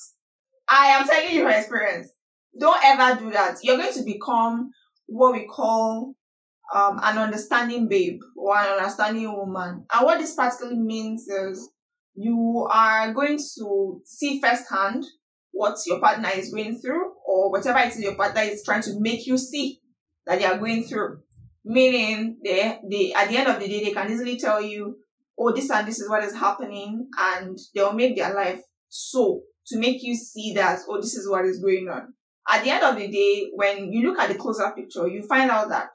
I 0.70 0.88
am 0.88 1.08
telling 1.08 1.34
you 1.34 1.44
from 1.44 1.52
experience. 1.52 2.12
Don't 2.60 2.84
ever 2.84 3.20
do 3.20 3.32
that. 3.32 3.58
You're 3.64 3.78
going 3.78 3.94
to 3.94 4.04
become 4.04 4.72
what 5.08 5.34
we 5.34 5.48
call 5.48 6.16
um, 6.74 7.00
an 7.04 7.18
understanding 7.18 7.88
babe 7.88 8.20
or 8.36 8.58
an 8.58 8.80
understanding 8.80 9.32
woman. 9.32 9.86
And 9.94 10.06
what 10.06 10.20
this 10.20 10.36
practically 10.36 10.78
means 10.78 11.28
is 11.28 11.70
you 12.16 12.68
are 12.72 13.14
going 13.14 13.40
to 13.58 14.02
see 14.06 14.42
firsthand 14.42 15.06
what 15.52 15.78
your 15.86 16.00
partner 16.00 16.30
is 16.34 16.52
going 16.52 16.80
through 16.80 17.14
or 17.26 17.52
whatever 17.52 17.80
it 17.80 17.88
is 17.90 18.00
your 18.00 18.16
partner 18.16 18.42
is 18.42 18.64
trying 18.64 18.82
to 18.84 19.00
make 19.00 19.28
you 19.28 19.38
see 19.38 19.82
that 20.26 20.40
they 20.40 20.46
are 20.46 20.58
going 20.58 20.84
through. 20.84 21.20
Meaning 21.64 22.40
they 22.44 22.80
they 22.90 23.14
at 23.14 23.30
the 23.30 23.38
end 23.38 23.48
of 23.48 23.60
the 23.60 23.68
day 23.68 23.84
they 23.84 23.92
can 23.92 24.12
easily 24.12 24.38
tell 24.40 24.62
you, 24.62 24.98
oh 25.38 25.52
this 25.54 25.70
and 25.70 25.88
this 25.88 26.00
is 26.00 26.10
what 26.10 26.24
is 26.24 26.34
happening 26.34 27.08
and 27.18 27.58
they'll 27.76 27.94
make 27.94 28.16
their 28.16 28.34
life 28.34 28.62
so 28.90 29.42
to 29.68 29.78
make 29.78 30.02
you 30.02 30.16
see 30.16 30.54
that 30.56 30.80
oh 30.90 31.00
this 31.00 31.16
is 31.16 31.30
what 31.30 31.46
is 31.46 31.60
going 31.60 31.88
on. 31.88 32.14
At 32.52 32.64
the 32.64 32.70
end 32.70 32.84
of 32.84 32.96
the 32.98 33.08
day, 33.08 33.50
when 33.56 33.92
you 33.94 34.08
look 34.10 34.20
at 34.20 34.30
the 34.30 34.36
closer 34.36 34.70
picture, 34.76 35.08
you 35.08 35.24
find 35.24 35.50
out 35.50 35.70
that 35.70 35.90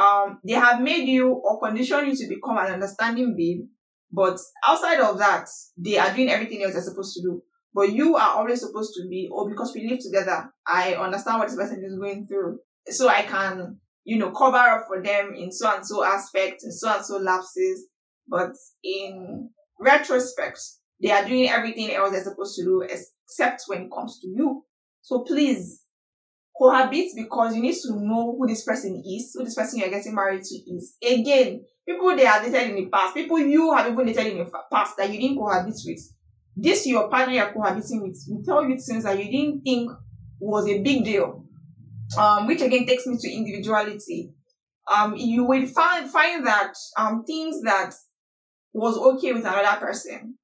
um 0.00 0.38
they 0.44 0.52
have 0.52 0.80
made 0.80 1.08
you 1.08 1.28
or 1.32 1.58
conditioned 1.60 2.06
you 2.08 2.16
to 2.16 2.28
become 2.28 2.58
an 2.58 2.72
understanding 2.72 3.34
being. 3.36 3.68
but 4.12 4.38
outside 4.66 5.00
of 5.00 5.18
that, 5.18 5.48
they 5.76 5.98
are 5.98 6.14
doing 6.14 6.30
everything 6.30 6.62
else 6.62 6.72
they're 6.72 6.82
supposed 6.82 7.14
to 7.14 7.22
do. 7.22 7.42
But 7.72 7.92
you 7.92 8.16
are 8.16 8.36
always 8.38 8.60
supposed 8.60 8.94
to 8.94 9.08
be, 9.08 9.28
oh, 9.32 9.48
because 9.48 9.72
we 9.74 9.88
live 9.88 10.00
together, 10.00 10.52
I 10.66 10.94
understand 10.94 11.38
what 11.38 11.48
this 11.48 11.56
person 11.56 11.84
is 11.84 11.96
going 11.96 12.26
through. 12.26 12.58
So 12.86 13.08
I 13.08 13.22
can, 13.22 13.78
you 14.04 14.18
know, 14.18 14.32
cover 14.32 14.56
up 14.56 14.86
for 14.88 15.00
them 15.02 15.34
in 15.36 15.52
so 15.52 15.72
and 15.72 15.86
so 15.86 16.02
aspects, 16.04 16.64
in 16.64 16.72
so 16.72 16.92
and 16.92 17.04
so 17.04 17.18
lapses. 17.18 17.86
But 18.26 18.52
in 18.82 19.50
retrospect, 19.78 20.58
they 21.00 21.12
are 21.12 21.24
doing 21.24 21.48
everything 21.48 21.92
else 21.92 22.10
they're 22.10 22.24
supposed 22.24 22.56
to 22.56 22.64
do 22.64 22.82
except 22.82 23.62
when 23.68 23.82
it 23.82 23.90
comes 23.96 24.18
to 24.20 24.28
you. 24.28 24.64
So 25.02 25.20
please 25.20 25.79
cohabit 26.60 27.08
because 27.16 27.56
you 27.56 27.62
need 27.62 27.74
to 27.74 27.92
know 27.94 28.36
who 28.38 28.46
this 28.46 28.64
person 28.64 29.02
is, 29.06 29.32
who 29.34 29.44
this 29.44 29.54
person 29.54 29.78
you're 29.78 29.88
getting 29.88 30.14
married 30.14 30.42
to 30.42 30.54
is. 30.54 30.96
Again, 31.02 31.64
people 31.88 32.14
they 32.14 32.24
have 32.24 32.44
dated 32.44 32.70
in 32.70 32.76
the 32.76 32.90
past, 32.90 33.14
people 33.14 33.38
you 33.38 33.72
have 33.74 33.90
even 33.90 34.06
dated 34.06 34.26
in 34.26 34.38
the 34.38 34.50
past 34.70 34.96
that 34.98 35.10
you 35.10 35.18
didn't 35.18 35.38
cohabit 35.38 35.74
with 35.86 36.12
this 36.56 36.86
your 36.86 37.08
partner 37.08 37.34
you're 37.34 37.52
cohabiting 37.52 38.02
with 38.02 38.22
will 38.28 38.42
tell 38.44 38.68
you 38.68 38.76
things 38.78 39.04
that 39.04 39.18
you 39.18 39.30
didn't 39.30 39.62
think 39.62 39.90
was 40.38 40.68
a 40.68 40.82
big 40.82 41.04
deal. 41.04 41.44
Um, 42.18 42.48
which 42.48 42.60
again 42.60 42.86
takes 42.86 43.06
me 43.06 43.16
to 43.18 43.32
individuality. 43.32 44.32
Um, 44.90 45.14
you 45.16 45.44
will 45.44 45.66
find 45.66 46.10
find 46.10 46.44
that 46.44 46.74
um 46.96 47.24
things 47.24 47.62
that 47.62 47.94
was 48.72 48.98
okay 48.98 49.32
with 49.32 49.44
another 49.44 49.78
person, 49.78 50.34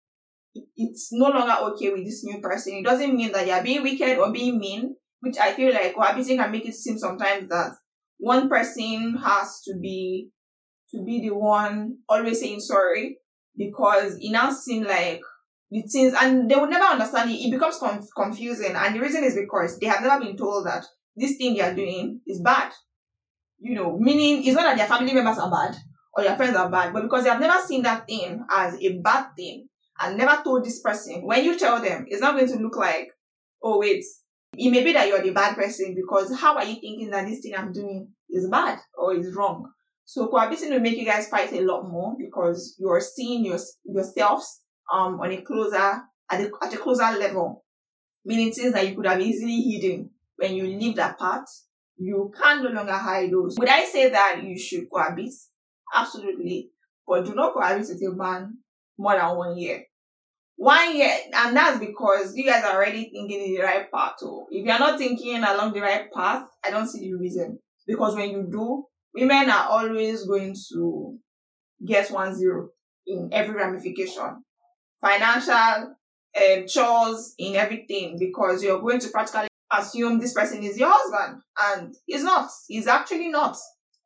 it's 0.76 1.08
no 1.12 1.28
longer 1.28 1.56
okay 1.72 1.90
with 1.90 2.04
this 2.04 2.24
new 2.24 2.40
person. 2.40 2.74
It 2.74 2.84
doesn't 2.84 3.14
mean 3.14 3.32
that 3.32 3.46
you're 3.46 3.62
being 3.64 3.82
wicked 3.82 4.18
or 4.18 4.32
being 4.32 4.58
mean, 4.58 4.94
which 5.26 5.38
I 5.38 5.52
feel 5.52 5.72
like 5.72 5.94
cohabiting 5.94 6.38
can 6.38 6.50
make 6.50 6.66
it 6.66 6.74
seem 6.74 6.98
sometimes 6.98 7.48
that 7.48 7.72
one 8.18 8.48
person 8.48 9.16
has 9.22 9.60
to 9.62 9.74
be 9.80 10.30
to 10.90 11.02
be 11.04 11.20
the 11.20 11.34
one 11.34 11.98
always 12.08 12.40
saying 12.40 12.60
sorry 12.60 13.18
because 13.56 14.16
it 14.20 14.30
now 14.30 14.50
seems 14.50 14.86
like 14.86 15.20
the 15.70 15.82
things 15.82 16.14
and 16.18 16.48
they 16.48 16.54
will 16.54 16.68
never 16.68 16.84
understand 16.84 17.30
it. 17.30 17.34
It 17.34 17.50
becomes 17.50 17.78
conf- 17.78 18.14
confusing. 18.14 18.74
And 18.76 18.94
the 18.94 19.00
reason 19.00 19.24
is 19.24 19.34
because 19.34 19.78
they 19.78 19.86
have 19.86 20.02
never 20.02 20.24
been 20.24 20.36
told 20.36 20.66
that 20.66 20.84
this 21.16 21.36
thing 21.36 21.54
they 21.54 21.62
are 21.62 21.74
doing 21.74 22.20
is 22.26 22.40
bad. 22.40 22.72
You 23.58 23.74
know, 23.74 23.98
meaning 23.98 24.44
it's 24.44 24.54
not 24.54 24.62
that 24.62 24.76
their 24.76 24.86
family 24.86 25.14
members 25.14 25.38
are 25.38 25.50
bad 25.50 25.76
or 26.14 26.22
their 26.22 26.36
friends 26.36 26.56
are 26.56 26.70
bad, 26.70 26.92
but 26.92 27.02
because 27.02 27.24
they 27.24 27.30
have 27.30 27.40
never 27.40 27.60
seen 27.66 27.82
that 27.82 28.06
thing 28.06 28.44
as 28.50 28.74
a 28.80 28.98
bad 28.98 29.28
thing 29.36 29.68
and 30.00 30.16
never 30.16 30.42
told 30.42 30.64
this 30.64 30.80
person, 30.80 31.22
when 31.24 31.44
you 31.44 31.58
tell 31.58 31.80
them, 31.80 32.04
it's 32.08 32.20
not 32.20 32.36
going 32.36 32.48
to 32.48 32.58
look 32.58 32.76
like, 32.76 33.08
oh, 33.62 33.78
wait, 33.78 34.04
it 34.56 34.70
may 34.70 34.82
be 34.82 34.92
that 34.92 35.08
you're 35.08 35.22
the 35.22 35.30
bad 35.30 35.56
person 35.56 35.94
because 35.94 36.34
how 36.38 36.56
are 36.56 36.64
you 36.64 36.74
thinking 36.74 37.10
that 37.10 37.26
this 37.26 37.40
thing 37.40 37.54
I'm 37.56 37.72
doing 37.72 38.08
is 38.30 38.48
bad 38.48 38.78
or 38.94 39.14
is 39.14 39.34
wrong? 39.34 39.70
So 40.04 40.28
cohabiting 40.28 40.70
will 40.70 40.80
make 40.80 40.96
you 40.96 41.04
guys 41.04 41.28
fight 41.28 41.52
a 41.52 41.60
lot 41.62 41.88
more 41.88 42.14
because 42.18 42.76
you're 42.78 43.00
seeing 43.00 43.44
your, 43.44 43.58
yourselves 43.84 44.60
um 44.92 45.18
on 45.20 45.32
a 45.32 45.42
closer 45.42 46.02
at 46.30 46.40
a, 46.40 46.50
at 46.62 46.74
a 46.74 46.76
closer 46.76 47.18
level, 47.18 47.64
meaning 48.24 48.52
things 48.52 48.72
that 48.72 48.88
you 48.88 48.94
could 48.94 49.06
have 49.06 49.20
easily 49.20 49.60
hidden 49.62 50.10
when 50.36 50.54
you 50.54 50.66
lived 50.66 50.98
apart, 50.98 51.48
you 51.96 52.32
can 52.38 52.62
no 52.62 52.70
longer 52.70 52.92
hide 52.92 53.32
those. 53.32 53.56
Would 53.58 53.68
I 53.68 53.84
say 53.84 54.10
that 54.10 54.42
you 54.42 54.58
should 54.58 54.88
cohabit? 54.90 55.32
Absolutely, 55.94 56.70
but 57.06 57.24
do 57.24 57.34
not 57.34 57.54
cohabit 57.54 57.88
with 57.88 58.02
a 58.02 58.14
man 58.14 58.58
more 58.98 59.14
than 59.14 59.36
one 59.36 59.58
year. 59.58 59.84
One 60.56 60.96
year, 60.96 61.14
and 61.34 61.54
that's 61.54 61.78
because 61.78 62.34
you 62.34 62.44
guys 62.44 62.64
are 62.64 62.76
already 62.76 63.10
thinking 63.10 63.40
in 63.40 63.54
the 63.54 63.62
right 63.62 63.90
path. 63.92 64.14
Too. 64.18 64.46
If 64.50 64.64
you're 64.64 64.78
not 64.78 64.98
thinking 64.98 65.36
along 65.36 65.74
the 65.74 65.80
right 65.80 66.10
path, 66.12 66.48
I 66.64 66.70
don't 66.70 66.88
see 66.88 67.00
the 67.00 67.14
reason. 67.14 67.58
Because 67.86 68.14
when 68.14 68.30
you 68.30 68.48
do, 68.50 68.84
women 69.14 69.50
are 69.50 69.68
always 69.68 70.24
going 70.24 70.56
to 70.70 71.18
get 71.86 72.10
one 72.10 72.34
zero 72.34 72.70
in 73.06 73.28
every 73.32 73.54
ramification. 73.54 74.42
Financial, 75.00 75.94
um, 76.36 76.66
chores 76.66 77.34
in 77.38 77.56
everything 77.56 78.16
because 78.18 78.62
you're 78.62 78.80
going 78.80 79.00
to 79.00 79.08
practically 79.08 79.48
assume 79.72 80.18
this 80.18 80.32
person 80.32 80.62
is 80.62 80.78
your 80.78 80.90
husband 80.92 81.42
and 81.62 81.94
he's 82.06 82.24
not. 82.24 82.48
He's 82.66 82.86
actually 82.86 83.28
not. 83.28 83.56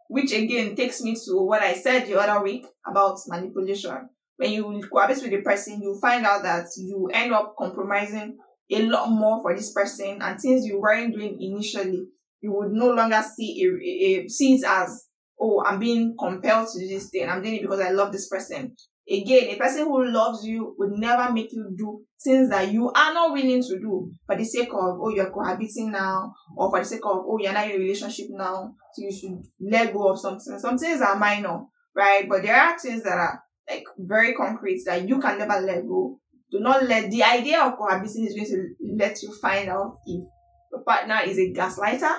Which 0.08 0.32
again 0.32 0.74
takes 0.74 1.00
me 1.02 1.14
to 1.26 1.36
what 1.42 1.62
I 1.62 1.74
said 1.74 2.06
the 2.06 2.18
other 2.20 2.42
week 2.42 2.66
about 2.86 3.18
manipulation. 3.28 4.08
When 4.40 4.52
you 4.52 4.80
cohabit 4.90 5.22
with 5.22 5.34
a 5.34 5.42
person, 5.42 5.82
you 5.82 5.98
find 6.00 6.24
out 6.24 6.42
that 6.44 6.64
you 6.78 7.10
end 7.12 7.34
up 7.34 7.54
compromising 7.58 8.38
a 8.70 8.82
lot 8.86 9.10
more 9.10 9.42
for 9.42 9.54
this 9.54 9.70
person 9.70 10.22
and 10.22 10.40
things 10.40 10.64
you 10.64 10.80
weren't 10.80 11.14
doing 11.14 11.36
initially, 11.38 12.06
you 12.40 12.50
would 12.54 12.72
no 12.72 12.88
longer 12.88 13.22
see 13.36 13.62
a, 13.62 14.24
a, 14.24 14.28
see 14.28 14.54
it 14.54 14.64
as, 14.66 15.08
oh, 15.38 15.62
I'm 15.66 15.78
being 15.78 16.16
compelled 16.18 16.68
to 16.72 16.80
do 16.80 16.88
this 16.88 17.10
thing. 17.10 17.28
I'm 17.28 17.42
doing 17.42 17.56
it 17.56 17.60
because 17.62 17.80
I 17.80 17.90
love 17.90 18.12
this 18.12 18.30
person. 18.30 18.74
Again, 19.06 19.50
a 19.50 19.56
person 19.56 19.84
who 19.84 20.10
loves 20.10 20.46
you 20.46 20.74
would 20.78 20.92
never 20.92 21.30
make 21.34 21.52
you 21.52 21.74
do 21.76 22.00
things 22.24 22.48
that 22.48 22.72
you 22.72 22.90
are 22.90 23.12
not 23.12 23.34
willing 23.34 23.62
to 23.62 23.78
do 23.78 24.10
for 24.24 24.36
the 24.36 24.44
sake 24.44 24.70
of, 24.72 25.00
oh, 25.02 25.12
you're 25.14 25.30
cohabiting 25.30 25.92
now, 25.92 26.32
or 26.56 26.70
for 26.70 26.78
the 26.78 26.86
sake 26.86 27.04
of, 27.04 27.24
oh, 27.26 27.36
you're 27.38 27.52
not 27.52 27.66
in 27.66 27.76
a 27.76 27.78
relationship 27.78 28.28
now, 28.30 28.72
so 28.94 29.02
you 29.02 29.12
should 29.12 29.42
let 29.60 29.92
go 29.92 30.12
of 30.12 30.18
something. 30.18 30.58
Some 30.58 30.78
things 30.78 31.02
are 31.02 31.16
minor, 31.16 31.64
right? 31.94 32.26
But 32.26 32.42
there 32.42 32.56
are 32.56 32.78
things 32.78 33.02
that 33.02 33.18
are 33.18 33.42
like 33.70 33.84
very 33.98 34.34
concrete 34.34 34.82
that 34.86 35.08
you 35.08 35.20
can 35.20 35.38
never 35.38 35.60
let 35.60 35.86
go. 35.86 36.18
Do 36.50 36.58
not 36.60 36.82
let 36.84 37.10
the 37.10 37.22
idea 37.22 37.62
of 37.62 37.78
cohabiting 37.78 38.26
is 38.26 38.34
going 38.34 38.46
to 38.46 38.96
let 38.98 39.22
you 39.22 39.32
find 39.40 39.68
out 39.68 39.98
if 40.06 40.24
your 40.72 40.82
partner 40.84 41.20
is 41.24 41.38
a 41.38 41.52
gaslighter, 41.52 42.16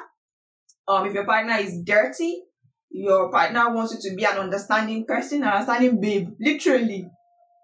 um, 0.87 1.05
if 1.05 1.13
your 1.13 1.25
partner 1.25 1.57
is 1.57 1.81
dirty, 1.83 2.43
your 2.89 3.29
partner 3.31 3.73
wants 3.73 3.93
you 3.93 4.09
to 4.09 4.15
be 4.15 4.23
an 4.23 4.37
understanding 4.37 5.05
person, 5.05 5.43
an 5.43 5.49
understanding 5.49 5.99
babe. 5.99 6.29
Literally, 6.39 7.09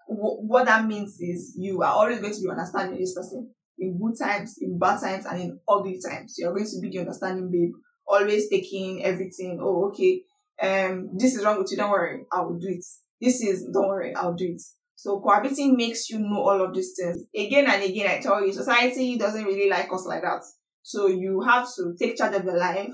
w- 0.10 0.38
what 0.48 0.66
that 0.66 0.86
means 0.86 1.18
is 1.20 1.56
you 1.58 1.82
are 1.82 1.94
always 1.94 2.20
going 2.20 2.34
to 2.34 2.42
be 2.42 2.50
understanding 2.50 3.00
this 3.00 3.14
person 3.14 3.50
in 3.80 4.00
good 4.00 4.18
times, 4.18 4.58
in 4.62 4.78
bad 4.78 5.00
times, 5.00 5.26
and 5.26 5.42
in 5.42 5.60
ugly 5.68 6.00
times. 6.02 6.36
You're 6.38 6.54
going 6.54 6.66
to 6.66 6.80
be 6.82 6.90
the 6.90 7.00
understanding 7.00 7.50
babe, 7.52 7.72
always 8.08 8.50
taking 8.50 9.04
everything. 9.06 9.60
Oh, 9.62 9.90
okay. 9.90 10.24
Um, 10.62 11.12
this 11.18 11.36
is 11.36 11.46
wrong 11.46 11.60
with 11.60 11.72
you. 11.72 11.78
Don't 11.78 11.92
worry, 11.92 12.24
I 12.32 12.42
will 12.42 12.58
do 12.58 12.68
it. 12.68 12.86
This 13.22 13.42
is 13.42 13.68
don't 13.74 13.88
worry, 13.88 14.16
I'll 14.16 14.34
do 14.34 14.46
it. 14.46 14.62
So 14.96 15.20
cohabiting 15.20 15.78
makes 15.78 16.10
you 16.10 16.20
know 16.20 16.42
all 16.42 16.62
of 16.62 16.74
these 16.74 16.94
things. 17.00 17.24
Again 17.36 17.68
and 17.68 17.84
again, 17.84 18.10
I 18.10 18.20
tell 18.20 18.46
you, 18.46 18.52
society 18.52 19.18
doesn't 19.18 19.46
really 19.46 19.70
like 19.70 19.92
us 19.94 20.06
like 20.06 20.24
that. 20.24 20.42
So 20.82 21.08
you 21.08 21.42
have 21.42 21.68
to 21.76 21.96
take 22.00 22.18
charge 22.18 22.36
of 22.36 22.46
your 22.46 22.58
life 22.58 22.90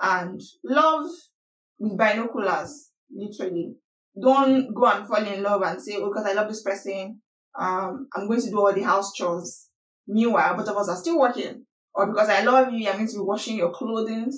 and 0.00 0.40
love 0.64 1.06
with 1.78 1.96
binoculars, 1.96 2.90
literally. 3.10 3.74
Don't 4.20 4.74
go 4.74 4.86
and 4.86 5.06
fall 5.06 5.24
in 5.24 5.42
love 5.42 5.62
and 5.62 5.80
say, 5.80 5.96
oh, 5.96 6.08
because 6.08 6.26
I 6.26 6.34
love 6.34 6.48
this 6.48 6.62
person, 6.62 7.20
um, 7.58 8.08
I'm 8.14 8.26
going 8.28 8.40
to 8.40 8.50
do 8.50 8.58
all 8.58 8.72
the 8.72 8.82
house 8.82 9.12
chores. 9.12 9.68
Meanwhile, 10.06 10.56
both 10.56 10.68
of 10.68 10.76
us 10.76 10.88
are 10.88 10.96
still 10.96 11.18
working. 11.18 11.64
Or 11.94 12.06
because 12.06 12.28
I 12.28 12.42
love 12.42 12.72
you, 12.72 12.88
I'm 12.88 12.96
going 12.96 13.08
to 13.08 13.14
be 13.14 13.20
washing 13.20 13.56
your 13.56 13.72
clothing. 13.72 14.30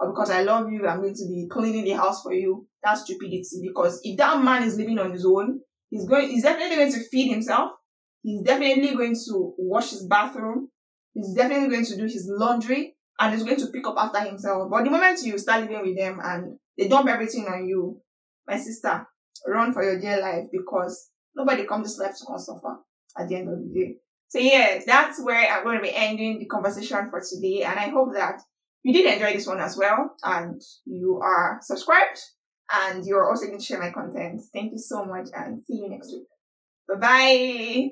Or 0.00 0.10
because 0.10 0.30
I 0.30 0.42
love 0.42 0.70
you, 0.70 0.86
I'm 0.86 1.00
going 1.00 1.14
to 1.14 1.26
be 1.28 1.48
cleaning 1.50 1.84
the 1.84 1.92
house 1.92 2.22
for 2.22 2.32
you. 2.32 2.66
That's 2.82 3.02
stupidity. 3.02 3.62
Because 3.66 4.00
if 4.04 4.16
that 4.18 4.42
man 4.42 4.62
is 4.62 4.76
living 4.76 4.98
on 4.98 5.12
his 5.12 5.26
own, 5.26 5.60
he's 5.90 6.06
going, 6.06 6.28
he's 6.30 6.44
definitely 6.44 6.76
going 6.76 6.92
to 6.92 7.08
feed 7.08 7.30
himself. 7.30 7.72
He's 8.22 8.42
definitely 8.42 8.94
going 8.94 9.14
to 9.14 9.54
wash 9.58 9.90
his 9.90 10.06
bathroom. 10.06 10.68
He's 11.14 11.34
definitely 11.34 11.68
going 11.68 11.84
to 11.86 11.96
do 11.96 12.04
his 12.04 12.28
laundry 12.30 12.94
and 13.18 13.34
he's 13.34 13.42
going 13.42 13.58
to 13.58 13.66
pick 13.68 13.86
up 13.86 13.96
after 13.98 14.20
himself. 14.20 14.70
But 14.70 14.84
the 14.84 14.90
moment 14.90 15.20
you 15.24 15.36
start 15.38 15.62
living 15.62 15.82
with 15.82 15.96
them 15.96 16.20
and 16.22 16.58
they 16.76 16.88
dump 16.88 17.08
everything 17.08 17.46
on 17.46 17.66
you, 17.66 18.00
my 18.46 18.56
sister, 18.56 19.06
run 19.46 19.72
for 19.72 19.82
your 19.82 20.00
dear 20.00 20.20
life 20.20 20.44
because 20.52 21.10
nobody 21.34 21.64
comes 21.64 21.88
this 21.88 21.98
life 21.98 22.16
to 22.18 22.26
come 22.26 22.38
suffer 22.38 22.78
at 23.18 23.28
the 23.28 23.36
end 23.36 23.48
of 23.48 23.58
the 23.58 23.74
day. 23.74 23.96
So 24.28 24.38
yeah, 24.38 24.80
that's 24.86 25.22
where 25.22 25.50
I'm 25.50 25.64
going 25.64 25.78
to 25.78 25.82
be 25.82 25.94
ending 25.94 26.38
the 26.38 26.46
conversation 26.46 27.10
for 27.10 27.20
today. 27.20 27.62
And 27.62 27.78
I 27.78 27.88
hope 27.88 28.12
that 28.14 28.40
you 28.82 28.92
did 28.92 29.12
enjoy 29.12 29.32
this 29.32 29.46
one 29.46 29.60
as 29.60 29.76
well 29.76 30.14
and 30.22 30.60
you 30.86 31.20
are 31.22 31.58
subscribed 31.62 32.20
and 32.72 33.04
you're 33.04 33.28
also 33.28 33.46
going 33.46 33.58
to 33.58 33.64
share 33.64 33.80
my 33.80 33.90
content. 33.90 34.40
Thank 34.52 34.72
you 34.72 34.78
so 34.78 35.04
much 35.04 35.28
and 35.34 35.62
see 35.64 35.76
you 35.76 35.88
next 35.88 36.12
week. 36.12 36.26
Bye 36.88 37.00
bye. 37.00 37.88